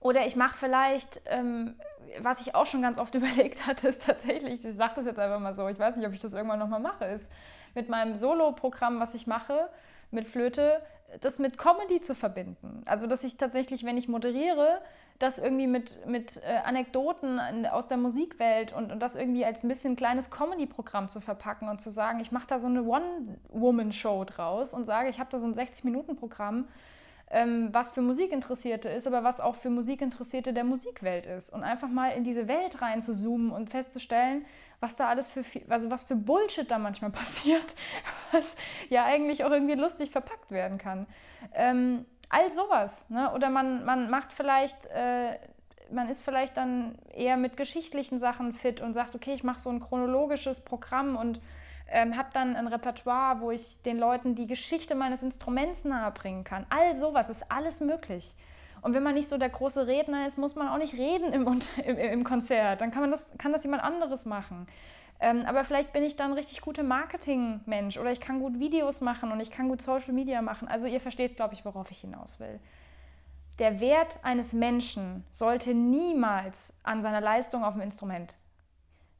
Oder 0.00 0.26
ich 0.26 0.36
mache 0.36 0.58
vielleicht, 0.58 1.22
ähm, 1.26 1.76
was 2.20 2.42
ich 2.42 2.54
auch 2.54 2.66
schon 2.66 2.82
ganz 2.82 2.98
oft 2.98 3.14
überlegt 3.14 3.66
hatte, 3.66 3.88
ist 3.88 4.02
tatsächlich, 4.02 4.62
ich 4.62 4.74
sage 4.74 4.92
das 4.96 5.06
jetzt 5.06 5.18
einfach 5.18 5.40
mal 5.40 5.54
so, 5.54 5.66
ich 5.68 5.78
weiß 5.78 5.96
nicht, 5.96 6.06
ob 6.06 6.12
ich 6.12 6.20
das 6.20 6.34
irgendwann 6.34 6.58
nochmal 6.58 6.80
mache, 6.80 7.06
ist 7.06 7.32
mit 7.74 7.88
meinem 7.88 8.16
Solo-Programm, 8.16 9.00
was 9.00 9.14
ich 9.14 9.26
mache, 9.26 9.70
mit 10.10 10.26
Flöte, 10.26 10.82
das 11.20 11.38
mit 11.38 11.58
Comedy 11.58 12.00
zu 12.00 12.14
verbinden. 12.14 12.82
Also, 12.84 13.06
dass 13.06 13.24
ich 13.24 13.36
tatsächlich, 13.36 13.84
wenn 13.84 13.96
ich 13.96 14.08
moderiere, 14.08 14.80
das 15.18 15.38
irgendwie 15.38 15.66
mit, 15.66 16.06
mit 16.06 16.36
äh, 16.36 16.58
Anekdoten 16.64 17.66
aus 17.66 17.88
der 17.88 17.96
Musikwelt 17.96 18.72
und, 18.72 18.92
und 18.92 19.00
das 19.00 19.16
irgendwie 19.16 19.44
als 19.44 19.64
ein 19.64 19.68
bisschen 19.68 19.96
kleines 19.96 20.30
Comedy-Programm 20.30 21.08
zu 21.08 21.20
verpacken 21.20 21.68
und 21.68 21.80
zu 21.80 21.90
sagen, 21.90 22.20
ich 22.20 22.30
mache 22.30 22.46
da 22.46 22.60
so 22.60 22.68
eine 22.68 22.84
One-Woman-Show 22.84 24.24
draus 24.24 24.72
und 24.72 24.84
sage, 24.84 25.08
ich 25.08 25.18
habe 25.18 25.30
da 25.30 25.40
so 25.40 25.46
ein 25.46 25.54
60-Minuten-Programm, 25.54 26.68
ähm, 27.30 27.68
was 27.72 27.90
für 27.90 28.00
Musikinteressierte 28.00 28.88
ist, 28.88 29.06
aber 29.06 29.24
was 29.24 29.40
auch 29.40 29.56
für 29.56 29.70
Musikinteressierte 29.70 30.52
der 30.52 30.64
Musikwelt 30.64 31.26
ist. 31.26 31.50
Und 31.50 31.64
einfach 31.64 31.88
mal 31.88 32.10
in 32.10 32.22
diese 32.22 32.46
Welt 32.46 32.80
rein 32.80 33.02
zu 33.02 33.14
zoomen 33.14 33.50
und 33.50 33.70
festzustellen, 33.70 34.44
was 34.80 34.96
da 34.96 35.08
alles 35.08 35.28
für, 35.28 35.44
also 35.68 35.90
was 35.90 36.04
für 36.04 36.16
Bullshit 36.16 36.70
da 36.70 36.78
manchmal 36.78 37.10
passiert, 37.12 37.74
was 38.32 38.54
ja 38.88 39.04
eigentlich 39.04 39.44
auch 39.44 39.50
irgendwie 39.50 39.74
lustig 39.74 40.10
verpackt 40.10 40.50
werden 40.50 40.78
kann. 40.78 41.06
Ähm, 41.54 42.04
all 42.28 42.50
sowas. 42.52 43.10
Ne? 43.10 43.32
Oder 43.32 43.50
man, 43.50 43.84
man 43.84 44.10
macht 44.10 44.32
vielleicht, 44.32 44.86
äh, 44.86 45.38
man 45.90 46.08
ist 46.08 46.22
vielleicht 46.22 46.56
dann 46.56 46.98
eher 47.14 47.36
mit 47.36 47.56
geschichtlichen 47.56 48.18
Sachen 48.18 48.52
fit 48.52 48.80
und 48.80 48.94
sagt, 48.94 49.14
okay, 49.14 49.32
ich 49.32 49.44
mache 49.44 49.58
so 49.58 49.70
ein 49.70 49.80
chronologisches 49.80 50.60
Programm 50.60 51.16
und 51.16 51.40
ähm, 51.90 52.16
habe 52.16 52.28
dann 52.32 52.54
ein 52.54 52.66
Repertoire, 52.66 53.40
wo 53.40 53.50
ich 53.50 53.80
den 53.82 53.98
Leuten 53.98 54.34
die 54.34 54.46
Geschichte 54.46 54.94
meines 54.94 55.22
Instruments 55.22 55.84
nahebringen 55.84 56.44
kann. 56.44 56.66
All 56.68 56.98
sowas 56.98 57.30
ist 57.30 57.50
alles 57.50 57.80
möglich. 57.80 58.34
Und 58.82 58.94
wenn 58.94 59.02
man 59.02 59.14
nicht 59.14 59.28
so 59.28 59.38
der 59.38 59.48
große 59.48 59.86
Redner 59.86 60.26
ist, 60.26 60.38
muss 60.38 60.54
man 60.54 60.68
auch 60.68 60.78
nicht 60.78 60.94
reden 60.94 61.32
im, 61.32 61.46
im, 61.84 61.96
im 61.98 62.24
Konzert. 62.24 62.80
Dann 62.80 62.90
kann, 62.90 63.02
man 63.02 63.10
das, 63.10 63.24
kann 63.38 63.52
das 63.52 63.64
jemand 63.64 63.82
anderes 63.82 64.26
machen. 64.26 64.66
Ähm, 65.20 65.44
aber 65.46 65.64
vielleicht 65.64 65.92
bin 65.92 66.04
ich 66.04 66.16
dann 66.16 66.32
richtig 66.32 66.60
guter 66.60 66.84
Marketing-Mensch 66.84 67.98
oder 67.98 68.12
ich 68.12 68.20
kann 68.20 68.40
gut 68.40 68.60
Videos 68.60 69.00
machen 69.00 69.32
und 69.32 69.40
ich 69.40 69.50
kann 69.50 69.68
gut 69.68 69.82
Social 69.82 70.12
Media 70.12 70.42
machen. 70.42 70.68
Also 70.68 70.86
ihr 70.86 71.00
versteht, 71.00 71.36
glaube 71.36 71.54
ich, 71.54 71.64
worauf 71.64 71.90
ich 71.90 72.00
hinaus 72.00 72.38
will. 72.38 72.60
Der 73.58 73.80
Wert 73.80 74.18
eines 74.22 74.52
Menschen 74.52 75.24
sollte 75.32 75.74
niemals 75.74 76.72
an 76.84 77.02
seiner 77.02 77.20
Leistung 77.20 77.64
auf 77.64 77.74
dem 77.74 77.82
Instrument 77.82 78.36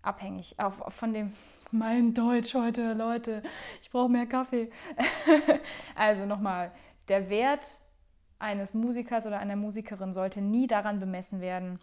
abhängig, 0.03 0.55
auf, 0.59 0.81
auf 0.81 0.95
von 0.95 1.13
dem, 1.13 1.33
mein 1.73 2.15
Deutsch 2.15 2.55
heute, 2.55 2.95
Leute, 2.95 3.43
ich 3.83 3.91
brauche 3.91 4.09
mehr 4.09 4.27
Kaffee. 4.27 4.71
also 5.97 6.25
nochmal, 6.25 6.71
der 7.09 7.29
Wert 7.29 7.67
eines 8.39 8.75
Musikers 8.75 9.27
oder 9.27 9.39
einer 9.39 9.57
Musikerin 9.57 10.13
sollte 10.13 10.41
nie 10.41 10.67
daran 10.67 11.01
bemessen 11.01 11.41
werden, 11.41 11.79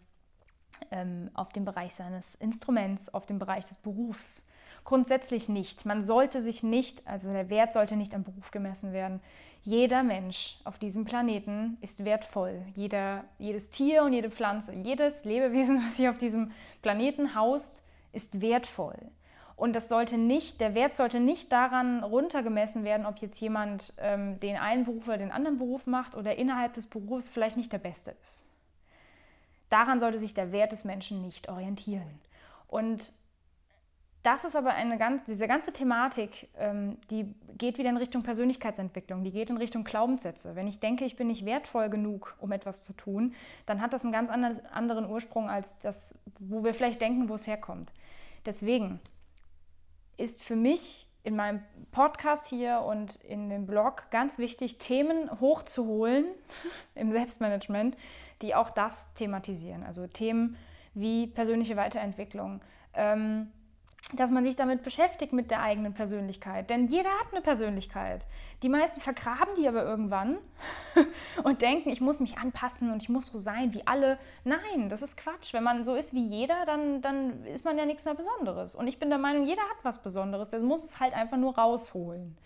ähm, 0.91 1.29
auf 1.33 1.49
dem 1.49 1.65
Bereich 1.65 1.95
seines 1.95 2.35
Instruments, 2.35 3.13
auf 3.13 3.25
dem 3.25 3.39
Bereich 3.39 3.65
des 3.65 3.77
Berufs. 3.77 4.49
Grundsätzlich 4.83 5.49
nicht. 5.49 5.85
Man 5.85 6.03
sollte 6.03 6.41
sich 6.41 6.61
nicht, 6.61 7.05
also 7.07 7.31
der 7.31 7.49
Wert 7.49 7.73
sollte 7.73 7.95
nicht 7.95 8.13
am 8.13 8.23
Beruf 8.23 8.51
gemessen 8.51 8.93
werden. 8.93 9.19
Jeder 9.63 10.03
Mensch 10.03 10.59
auf 10.63 10.77
diesem 10.77 11.05
Planeten 11.05 11.77
ist 11.81 12.05
wertvoll. 12.05 12.61
Jeder, 12.75 13.23
jedes 13.39 13.71
Tier 13.71 14.03
und 14.03 14.13
jede 14.13 14.29
Pflanze, 14.29 14.73
jedes 14.73 15.25
Lebewesen, 15.25 15.81
was 15.87 15.97
hier 15.97 16.11
auf 16.11 16.19
diesem 16.19 16.51
Planeten 16.83 17.33
haust, 17.35 17.83
ist 18.13 18.41
wertvoll. 18.41 18.97
Und 19.55 19.73
das 19.73 19.87
sollte 19.87 20.17
nicht, 20.17 20.59
der 20.59 20.75
Wert 20.75 20.95
sollte 20.95 21.19
nicht 21.19 21.51
daran 21.51 22.03
runtergemessen 22.03 22.83
werden, 22.83 23.05
ob 23.05 23.17
jetzt 23.19 23.39
jemand 23.39 23.93
ähm, 23.97 24.39
den 24.41 24.57
einen 24.57 24.83
Beruf 24.83 25.07
oder 25.07 25.17
den 25.17 25.31
anderen 25.31 25.57
Beruf 25.57 25.87
macht 25.87 26.15
oder 26.15 26.35
innerhalb 26.35 26.73
des 26.73 26.85
Berufs 26.85 27.29
vielleicht 27.29 27.55
nicht 27.55 27.71
der 27.71 27.77
Beste 27.79 28.13
ist. 28.21 28.51
Daran 29.69 29.99
sollte 29.99 30.19
sich 30.19 30.33
der 30.33 30.51
Wert 30.51 30.73
des 30.73 30.83
Menschen 30.83 31.21
nicht 31.21 31.47
orientieren. 31.49 32.19
Und 32.67 33.13
das 34.25 34.43
ist 34.43 34.55
aber 34.55 34.71
eine 34.71 34.97
ganz, 34.97 35.23
diese 35.25 35.47
ganze 35.47 35.71
Thematik, 35.71 36.49
ähm, 36.57 36.97
die 37.11 37.31
geht 37.59 37.77
wieder 37.77 37.91
in 37.91 37.97
Richtung 37.97 38.23
Persönlichkeitsentwicklung, 38.23 39.23
die 39.23 39.31
geht 39.31 39.51
in 39.51 39.57
Richtung 39.57 39.83
Glaubenssätze. 39.83 40.55
Wenn 40.55 40.67
ich 40.67 40.79
denke, 40.79 41.05
ich 41.05 41.15
bin 41.15 41.27
nicht 41.27 41.45
wertvoll 41.45 41.89
genug, 41.89 42.35
um 42.39 42.51
etwas 42.51 42.81
zu 42.81 42.93
tun, 42.93 43.35
dann 43.67 43.81
hat 43.81 43.93
das 43.93 44.03
einen 44.03 44.11
ganz 44.11 44.31
anderen 44.31 45.07
Ursprung 45.07 45.47
als 45.47 45.71
das, 45.83 46.17
wo 46.39 46.63
wir 46.63 46.73
vielleicht 46.73 47.01
denken, 47.01 47.29
wo 47.29 47.35
es 47.35 47.45
herkommt. 47.45 47.93
Deswegen, 48.47 48.99
ist 50.17 50.43
für 50.43 50.55
mich 50.55 51.07
in 51.23 51.35
meinem 51.35 51.63
Podcast 51.91 52.45
hier 52.45 52.81
und 52.81 53.15
in 53.23 53.49
dem 53.49 53.65
Blog 53.65 54.03
ganz 54.11 54.37
wichtig, 54.37 54.77
Themen 54.77 55.29
hochzuholen 55.39 56.25
im 56.95 57.11
Selbstmanagement, 57.11 57.97
die 58.41 58.53
auch 58.53 58.69
das 58.69 59.13
thematisieren. 59.15 59.83
Also 59.83 60.07
Themen 60.07 60.55
wie 60.93 61.27
persönliche 61.27 61.75
Weiterentwicklung, 61.75 62.61
ähm, 62.93 63.51
dass 64.13 64.29
man 64.29 64.43
sich 64.43 64.55
damit 64.55 64.83
beschäftigt 64.83 65.33
mit 65.33 65.49
der 65.49 65.61
eigenen 65.63 65.93
Persönlichkeit. 65.93 66.69
Denn 66.69 66.87
jeder 66.87 67.09
hat 67.09 67.31
eine 67.31 67.41
Persönlichkeit. 67.41 68.25
Die 68.61 68.69
meisten 68.69 69.01
vergraben 69.01 69.55
die 69.57 69.67
aber 69.67 69.83
irgendwann 69.83 70.37
und 71.43 71.61
denken, 71.61 71.89
ich 71.89 72.01
muss 72.01 72.19
mich 72.19 72.37
anpassen 72.37 72.91
und 72.91 73.01
ich 73.01 73.09
muss 73.09 73.27
so 73.27 73.39
sein 73.39 73.73
wie 73.73 73.85
alle. 73.87 74.19
Nein, 74.43 74.89
das 74.89 75.01
ist 75.01 75.17
Quatsch. 75.17 75.53
Wenn 75.53 75.63
man 75.63 75.83
so 75.83 75.95
ist 75.95 76.13
wie 76.13 76.27
jeder, 76.27 76.65
dann, 76.65 77.01
dann 77.01 77.43
ist 77.45 77.65
man 77.65 77.77
ja 77.77 77.85
nichts 77.85 78.05
mehr 78.05 78.13
Besonderes. 78.13 78.75
Und 78.75 78.87
ich 78.87 78.99
bin 78.99 79.09
der 79.09 79.17
Meinung, 79.17 79.47
jeder 79.47 79.63
hat 79.63 79.77
was 79.83 80.01
Besonderes. 80.01 80.49
Der 80.49 80.59
muss 80.59 80.83
es 80.83 80.99
halt 80.99 81.15
einfach 81.15 81.37
nur 81.37 81.57
rausholen. 81.57 82.37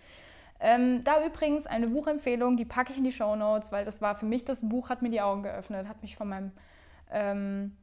Ähm, 0.61 1.03
da 1.03 1.25
übrigens 1.25 1.67
eine 1.67 1.87
Buchempfehlung, 1.87 2.57
die 2.57 2.65
packe 2.65 2.91
ich 2.91 2.97
in 2.97 3.03
die 3.03 3.11
Show 3.11 3.35
Notes, 3.35 3.71
weil 3.71 3.85
das 3.85 4.01
war 4.01 4.15
für 4.15 4.25
mich, 4.25 4.43
das 4.43 4.67
Buch 4.67 4.89
hat 4.89 5.01
mir 5.01 5.09
die 5.09 5.21
Augen 5.21 5.43
geöffnet, 5.43 5.87
hat 5.87 6.01
mich 6.01 6.17
von 6.17 6.27
meinem 6.27 6.51
ähm, 7.11 7.75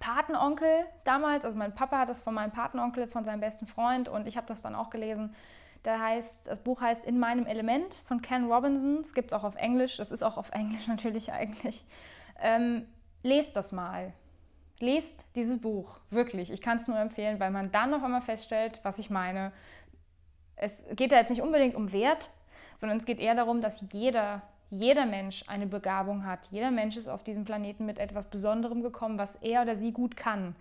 Patenonkel 0.00 0.86
damals, 1.04 1.44
also 1.44 1.56
mein 1.56 1.74
Papa 1.74 2.00
hat 2.00 2.08
das 2.08 2.20
von 2.20 2.34
meinem 2.34 2.52
Patenonkel, 2.52 3.06
von 3.06 3.24
seinem 3.24 3.40
besten 3.40 3.66
Freund 3.66 4.08
und 4.08 4.26
ich 4.26 4.36
habe 4.36 4.46
das 4.46 4.62
dann 4.62 4.74
auch 4.74 4.90
gelesen. 4.90 5.34
Da 5.82 6.00
heißt, 6.00 6.48
das 6.48 6.60
Buch 6.60 6.80
heißt 6.80 7.04
In 7.04 7.18
meinem 7.18 7.46
Element 7.46 7.94
von 8.06 8.20
Ken 8.20 8.50
Robinson. 8.50 9.02
Das 9.02 9.14
gibt 9.14 9.30
es 9.30 9.38
auch 9.38 9.44
auf 9.44 9.54
Englisch, 9.56 9.96
das 9.96 10.10
ist 10.10 10.22
auch 10.22 10.36
auf 10.36 10.50
Englisch 10.50 10.86
natürlich 10.88 11.32
eigentlich. 11.32 11.84
Ähm, 12.40 12.86
lest 13.22 13.56
das 13.56 13.72
mal. 13.72 14.12
Lest 14.78 15.24
dieses 15.34 15.60
Buch, 15.60 16.00
wirklich. 16.10 16.50
Ich 16.50 16.60
kann 16.60 16.78
es 16.78 16.86
nur 16.86 16.98
empfehlen, 16.98 17.40
weil 17.40 17.50
man 17.50 17.72
dann 17.72 17.90
noch 17.90 18.02
einmal 18.02 18.20
feststellt, 18.20 18.80
was 18.82 18.98
ich 18.98 19.10
meine. 19.10 19.52
Es 20.56 20.84
geht 20.92 21.12
da 21.12 21.16
jetzt 21.16 21.30
nicht 21.30 21.42
unbedingt 21.42 21.74
um 21.74 21.92
Wert, 21.92 22.30
sondern 22.76 22.98
es 22.98 23.06
geht 23.06 23.20
eher 23.20 23.34
darum, 23.34 23.60
dass 23.60 23.92
jeder 23.92 24.42
jeder 24.70 25.06
Mensch 25.06 25.44
eine 25.46 25.66
Begabung 25.66 26.26
hat. 26.26 26.40
Jeder 26.50 26.70
Mensch 26.70 26.96
ist 26.96 27.08
auf 27.08 27.22
diesem 27.22 27.44
Planeten 27.44 27.86
mit 27.86 27.98
etwas 27.98 28.26
Besonderem 28.26 28.82
gekommen, 28.82 29.18
was 29.18 29.36
er 29.36 29.62
oder 29.62 29.76
sie 29.76 29.92
gut 29.92 30.16
kann. 30.16 30.56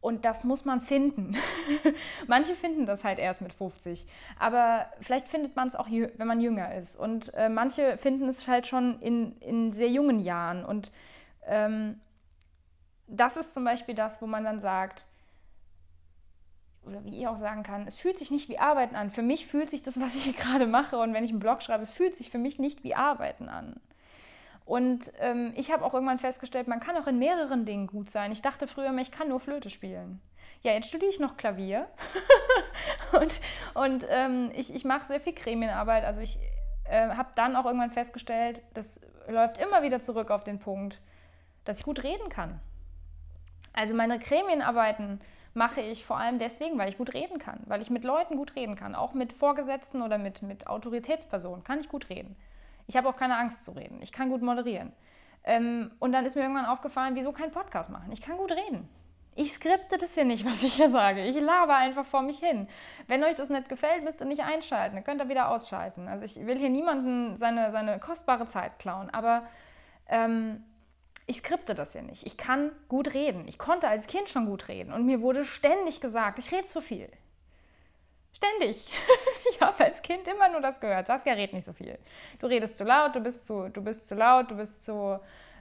Und 0.00 0.24
das 0.24 0.44
muss 0.44 0.64
man 0.64 0.82
finden. 0.82 1.36
Manche 2.28 2.54
finden 2.54 2.86
das 2.86 3.02
halt 3.02 3.18
erst 3.18 3.40
mit 3.40 3.52
50. 3.52 4.06
Aber 4.38 4.86
vielleicht 5.00 5.26
findet 5.28 5.56
man 5.56 5.68
es 5.68 5.74
auch, 5.74 5.88
wenn 5.88 6.26
man 6.26 6.40
jünger 6.40 6.74
ist. 6.74 6.96
Und 6.96 7.34
äh, 7.34 7.48
manche 7.48 7.98
finden 7.98 8.28
es 8.28 8.46
halt 8.46 8.68
schon 8.68 9.00
in, 9.00 9.36
in 9.40 9.72
sehr 9.72 9.88
jungen 9.88 10.20
Jahren. 10.20 10.64
Und 10.64 10.92
ähm, 11.46 11.98
das 13.08 13.36
ist 13.36 13.52
zum 13.52 13.64
Beispiel 13.64 13.94
das, 13.94 14.22
wo 14.22 14.26
man 14.26 14.44
dann 14.44 14.60
sagt, 14.60 15.06
oder 16.86 17.04
wie 17.04 17.18
ich 17.18 17.28
auch 17.28 17.36
sagen 17.36 17.62
kann, 17.62 17.86
es 17.86 17.98
fühlt 17.98 18.18
sich 18.18 18.30
nicht 18.30 18.48
wie 18.48 18.58
Arbeiten 18.58 18.96
an. 18.96 19.10
Für 19.10 19.22
mich 19.22 19.46
fühlt 19.46 19.70
sich 19.70 19.82
das, 19.82 20.00
was 20.00 20.14
ich 20.14 20.24
hier 20.24 20.32
gerade 20.32 20.66
mache 20.66 20.98
und 20.98 21.12
wenn 21.14 21.24
ich 21.24 21.30
einen 21.30 21.40
Blog 21.40 21.62
schreibe, 21.62 21.82
es 21.82 21.92
fühlt 21.92 22.14
sich 22.14 22.30
für 22.30 22.38
mich 22.38 22.58
nicht 22.58 22.84
wie 22.84 22.94
Arbeiten 22.94 23.48
an. 23.48 23.80
Und 24.64 25.12
ähm, 25.20 25.52
ich 25.54 25.70
habe 25.70 25.84
auch 25.84 25.94
irgendwann 25.94 26.18
festgestellt, 26.18 26.66
man 26.66 26.80
kann 26.80 26.96
auch 26.96 27.06
in 27.06 27.18
mehreren 27.18 27.64
Dingen 27.64 27.86
gut 27.86 28.10
sein. 28.10 28.32
Ich 28.32 28.42
dachte 28.42 28.66
früher 28.66 28.88
immer, 28.88 29.00
ich 29.00 29.12
kann 29.12 29.28
nur 29.28 29.38
Flöte 29.38 29.70
spielen. 29.70 30.20
Ja, 30.62 30.72
jetzt 30.72 30.88
studiere 30.88 31.10
ich 31.10 31.20
noch 31.20 31.36
Klavier 31.36 31.86
und, 33.20 33.40
und 33.74 34.04
ähm, 34.08 34.50
ich, 34.56 34.74
ich 34.74 34.84
mache 34.84 35.06
sehr 35.06 35.20
viel 35.20 35.34
Gremienarbeit. 35.34 36.04
Also 36.04 36.20
ich 36.20 36.40
äh, 36.84 37.10
habe 37.10 37.28
dann 37.36 37.54
auch 37.54 37.64
irgendwann 37.64 37.92
festgestellt, 37.92 38.60
das 38.74 39.00
läuft 39.28 39.58
immer 39.58 39.82
wieder 39.82 40.00
zurück 40.00 40.32
auf 40.32 40.42
den 40.42 40.58
Punkt, 40.58 41.00
dass 41.64 41.78
ich 41.78 41.84
gut 41.84 42.02
reden 42.02 42.28
kann. 42.28 42.58
Also 43.72 43.94
meine 43.94 44.18
Gremienarbeiten 44.18 45.20
mache 45.56 45.80
ich 45.80 46.04
vor 46.04 46.18
allem 46.18 46.38
deswegen, 46.38 46.78
weil 46.78 46.90
ich 46.90 46.98
gut 46.98 47.14
reden 47.14 47.38
kann, 47.38 47.60
weil 47.64 47.80
ich 47.80 47.90
mit 47.90 48.04
Leuten 48.04 48.36
gut 48.36 48.54
reden 48.54 48.76
kann, 48.76 48.94
auch 48.94 49.14
mit 49.14 49.32
Vorgesetzten 49.32 50.02
oder 50.02 50.18
mit, 50.18 50.42
mit 50.42 50.66
Autoritätspersonen 50.66 51.64
kann 51.64 51.80
ich 51.80 51.88
gut 51.88 52.10
reden. 52.10 52.36
Ich 52.86 52.96
habe 52.96 53.08
auch 53.08 53.16
keine 53.16 53.36
Angst 53.36 53.64
zu 53.64 53.72
reden. 53.72 54.00
Ich 54.02 54.12
kann 54.12 54.28
gut 54.28 54.42
moderieren. 54.42 54.92
Ähm, 55.44 55.90
und 55.98 56.12
dann 56.12 56.26
ist 56.26 56.36
mir 56.36 56.42
irgendwann 56.42 56.66
aufgefallen, 56.66 57.14
wieso 57.14 57.32
keinen 57.32 57.52
Podcast 57.52 57.90
machen? 57.90 58.12
Ich 58.12 58.20
kann 58.20 58.36
gut 58.36 58.52
reden. 58.52 58.88
Ich 59.34 59.54
skripte 59.54 59.96
das 59.96 60.14
hier 60.14 60.24
nicht, 60.24 60.44
was 60.46 60.62
ich 60.62 60.74
hier 60.74 60.90
sage. 60.90 61.24
Ich 61.24 61.40
laber 61.40 61.76
einfach 61.76 62.04
vor 62.04 62.22
mich 62.22 62.38
hin. 62.38 62.68
Wenn 63.06 63.24
euch 63.24 63.36
das 63.36 63.48
nicht 63.48 63.68
gefällt, 63.68 64.04
müsst 64.04 64.20
ihr 64.20 64.26
nicht 64.26 64.42
einschalten. 64.42 64.96
Ihr 64.96 65.02
könnt 65.02 65.22
ihr 65.22 65.28
wieder 65.28 65.48
ausschalten. 65.48 66.06
Also 66.06 66.24
ich 66.24 66.36
will 66.36 66.58
hier 66.58 66.70
niemanden 66.70 67.36
seine, 67.36 67.72
seine 67.72 67.98
kostbare 67.98 68.46
Zeit 68.46 68.78
klauen. 68.78 69.08
Aber 69.10 69.44
ähm, 70.08 70.62
ich 71.26 71.38
skripte 71.38 71.74
das 71.74 71.94
ja 71.94 72.02
nicht. 72.02 72.24
Ich 72.24 72.36
kann 72.36 72.70
gut 72.88 73.12
reden. 73.12 73.48
Ich 73.48 73.58
konnte 73.58 73.88
als 73.88 74.06
Kind 74.06 74.28
schon 74.28 74.46
gut 74.46 74.68
reden 74.68 74.92
und 74.92 75.04
mir 75.04 75.20
wurde 75.20 75.44
ständig 75.44 76.00
gesagt, 76.00 76.38
ich 76.38 76.52
rede 76.52 76.66
zu 76.66 76.80
viel. 76.80 77.08
Ständig. 78.32 78.88
ich 79.50 79.60
habe 79.60 79.84
als 79.84 80.02
Kind 80.02 80.28
immer 80.28 80.48
nur 80.48 80.60
das 80.60 80.78
gehört. 80.78 81.06
Saskia 81.06 81.32
redet 81.32 81.54
nicht 81.54 81.64
so 81.64 81.72
viel. 81.72 81.98
Du 82.38 82.46
redest 82.46 82.76
zu 82.76 82.84
laut, 82.84 83.16
du 83.16 83.20
bist 83.20 83.46
zu, 83.46 83.68
du 83.68 83.82
bist 83.82 84.06
zu 84.06 84.14
laut, 84.14 84.50
du 84.50 84.56
bist 84.56 84.84
zu, 84.84 85.18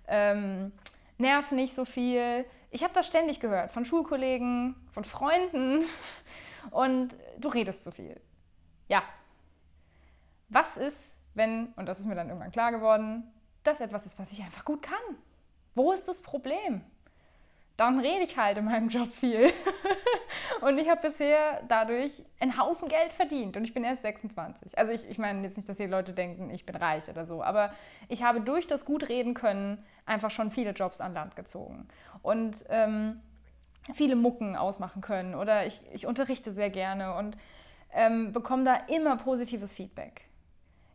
ähm, 0.07 0.71
nerv 1.17 1.51
nicht 1.51 1.73
so 1.73 1.85
viel. 1.85 2.45
Ich 2.69 2.83
habe 2.83 2.93
das 2.93 3.07
ständig 3.07 3.39
gehört 3.39 3.71
von 3.71 3.85
Schulkollegen, 3.85 4.75
von 4.91 5.03
Freunden 5.03 5.83
und 6.71 7.15
du 7.39 7.49
redest 7.49 7.83
zu 7.83 7.91
viel. 7.91 8.19
Ja. 8.87 9.01
Was 10.49 10.77
ist, 10.77 11.19
wenn, 11.33 11.67
und 11.75 11.87
das 11.87 11.99
ist 11.99 12.05
mir 12.05 12.15
dann 12.15 12.27
irgendwann 12.27 12.51
klar 12.51 12.71
geworden, 12.71 13.23
das 13.63 13.81
etwas 13.81 14.05
ist, 14.05 14.19
was 14.19 14.31
ich 14.31 14.43
einfach 14.43 14.63
gut 14.63 14.83
kann? 14.83 15.17
Wo 15.75 15.91
ist 15.91 16.07
das 16.07 16.21
Problem? 16.21 16.81
Dann 17.77 17.99
rede 17.99 18.23
ich 18.23 18.37
halt 18.37 18.57
in 18.57 18.65
meinem 18.65 18.87
Job 18.87 19.11
viel. 19.11 19.51
und 20.61 20.77
ich 20.77 20.89
habe 20.89 21.01
bisher 21.01 21.61
dadurch 21.67 22.23
einen 22.39 22.57
Haufen 22.57 22.87
Geld 22.87 23.11
verdient 23.11 23.57
und 23.57 23.65
ich 23.65 23.73
bin 23.73 23.83
erst 23.83 24.03
26. 24.03 24.77
Also 24.77 24.93
ich, 24.93 25.07
ich 25.09 25.17
meine 25.17 25.43
jetzt 25.43 25.57
nicht, 25.57 25.67
dass 25.67 25.77
die 25.77 25.85
Leute 25.85 26.13
denken, 26.13 26.49
ich 26.51 26.65
bin 26.65 26.75
reich 26.75 27.09
oder 27.09 27.25
so, 27.25 27.43
aber 27.43 27.73
ich 28.07 28.23
habe 28.23 28.39
durch 28.39 28.67
das 28.67 28.85
gut 28.85 29.09
reden 29.09 29.33
können 29.33 29.83
einfach 30.05 30.31
schon 30.31 30.51
viele 30.51 30.71
Jobs 30.71 31.01
an 31.01 31.13
Land 31.13 31.35
gezogen. 31.35 31.89
Und 32.21 32.63
ähm, 32.69 33.21
viele 33.93 34.15
Mucken 34.15 34.55
ausmachen 34.55 35.01
können 35.01 35.35
oder 35.35 35.65
ich, 35.65 35.81
ich 35.93 36.07
unterrichte 36.07 36.53
sehr 36.53 36.69
gerne 36.69 37.15
und 37.15 37.37
ähm, 37.93 38.31
bekomme 38.31 38.63
da 38.63 38.75
immer 38.87 39.17
positives 39.17 39.73
Feedback. 39.73 40.21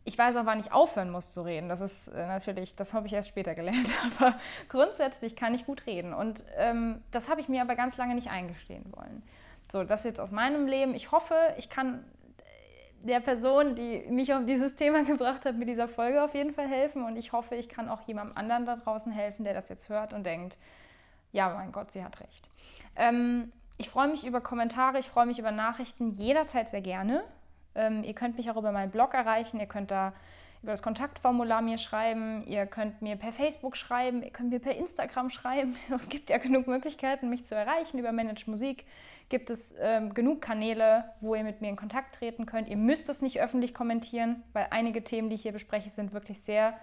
Ich 0.03 0.17
weiß 0.17 0.35
auch, 0.35 0.45
wann 0.45 0.59
ich 0.59 0.71
aufhören 0.71 1.11
muss 1.11 1.31
zu 1.31 1.43
reden. 1.43 1.69
Das 1.69 1.79
ist 1.79 2.07
äh, 2.07 2.25
natürlich, 2.25 2.75
das 2.75 2.93
habe 2.93 3.07
ich 3.07 3.13
erst 3.13 3.29
später 3.29 3.53
gelernt. 3.53 3.93
Aber 4.19 4.35
grundsätzlich 4.67 5.35
kann 5.35 5.53
ich 5.53 5.65
gut 5.65 5.85
reden. 5.85 6.13
Und 6.13 6.43
ähm, 6.57 7.01
das 7.11 7.29
habe 7.29 7.41
ich 7.41 7.49
mir 7.49 7.61
aber 7.61 7.75
ganz 7.75 7.97
lange 7.97 8.15
nicht 8.15 8.31
eingestehen 8.31 8.85
wollen. 8.95 9.21
So, 9.71 9.83
das 9.83 10.03
jetzt 10.03 10.19
aus 10.19 10.31
meinem 10.31 10.65
Leben. 10.65 10.95
Ich 10.95 11.11
hoffe, 11.11 11.35
ich 11.57 11.69
kann 11.69 12.03
der 13.03 13.19
Person, 13.19 13.75
die 13.75 14.03
mich 14.09 14.33
auf 14.33 14.45
dieses 14.45 14.75
Thema 14.75 15.03
gebracht 15.05 15.45
hat, 15.45 15.55
mit 15.55 15.67
dieser 15.67 15.87
Folge 15.87 16.23
auf 16.23 16.33
jeden 16.33 16.53
Fall 16.53 16.67
helfen. 16.67 17.03
Und 17.03 17.15
ich 17.15 17.31
hoffe, 17.31 17.55
ich 17.55 17.69
kann 17.69 17.89
auch 17.89 18.01
jemandem 18.01 18.37
anderen 18.37 18.65
da 18.65 18.75
draußen 18.77 19.11
helfen, 19.11 19.43
der 19.43 19.53
das 19.53 19.69
jetzt 19.69 19.89
hört 19.89 20.13
und 20.13 20.25
denkt, 20.25 20.57
ja, 21.31 21.53
mein 21.53 21.71
Gott, 21.71 21.91
sie 21.91 22.03
hat 22.03 22.19
recht. 22.19 22.49
Ähm, 22.95 23.51
ich 23.77 23.89
freue 23.89 24.07
mich 24.07 24.25
über 24.25 24.41
Kommentare, 24.41 24.99
ich 24.99 25.09
freue 25.09 25.25
mich 25.25 25.39
über 25.39 25.51
Nachrichten 25.51 26.11
jederzeit 26.11 26.69
sehr 26.69 26.81
gerne. 26.81 27.23
Ähm, 27.75 28.03
ihr 28.03 28.13
könnt 28.13 28.37
mich 28.37 28.49
auch 28.51 28.57
über 28.57 28.71
meinen 28.71 28.91
Blog 28.91 29.13
erreichen, 29.13 29.59
ihr 29.59 29.65
könnt 29.65 29.91
da 29.91 30.13
über 30.61 30.73
das 30.73 30.83
Kontaktformular 30.83 31.61
mir 31.61 31.79
schreiben, 31.79 32.43
ihr 32.45 32.67
könnt 32.67 33.01
mir 33.01 33.15
per 33.15 33.31
Facebook 33.31 33.75
schreiben, 33.75 34.21
ihr 34.21 34.29
könnt 34.29 34.51
mir 34.51 34.59
per 34.59 34.75
Instagram 34.75 35.29
schreiben. 35.29 35.75
Es 35.89 36.07
gibt 36.07 36.29
ja 36.29 36.37
genug 36.37 36.67
Möglichkeiten, 36.67 37.29
mich 37.29 37.45
zu 37.45 37.55
erreichen. 37.55 37.97
Über 37.97 38.11
Manage 38.11 38.49
Musik 38.49 38.85
gibt 39.29 39.49
es 39.49 39.75
ähm, 39.79 40.13
genug 40.13 40.41
Kanäle, 40.41 41.05
wo 41.19 41.33
ihr 41.33 41.43
mit 41.43 41.61
mir 41.61 41.69
in 41.69 41.77
Kontakt 41.77 42.15
treten 42.15 42.45
könnt. 42.45 42.69
Ihr 42.69 42.77
müsst 42.77 43.09
es 43.09 43.21
nicht 43.21 43.41
öffentlich 43.41 43.73
kommentieren, 43.73 44.43
weil 44.53 44.67
einige 44.69 45.03
Themen, 45.03 45.29
die 45.29 45.35
ich 45.35 45.41
hier 45.41 45.53
bespreche, 45.53 45.89
sind 45.89 46.13
wirklich 46.13 46.41
sehr, 46.41 46.73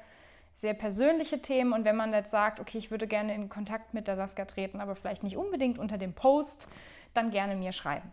sehr 0.54 0.74
persönliche 0.74 1.40
Themen. 1.40 1.72
Und 1.72 1.84
wenn 1.84 1.94
man 1.94 2.12
jetzt 2.12 2.32
sagt, 2.32 2.58
okay, 2.58 2.78
ich 2.78 2.90
würde 2.90 3.06
gerne 3.06 3.32
in 3.34 3.48
Kontakt 3.48 3.94
mit 3.94 4.08
der 4.08 4.16
Saskia 4.16 4.46
treten, 4.46 4.80
aber 4.80 4.96
vielleicht 4.96 5.22
nicht 5.22 5.36
unbedingt 5.36 5.78
unter 5.78 5.98
dem 5.98 6.14
Post, 6.14 6.68
dann 7.14 7.30
gerne 7.30 7.54
mir 7.54 7.72
schreiben. 7.72 8.10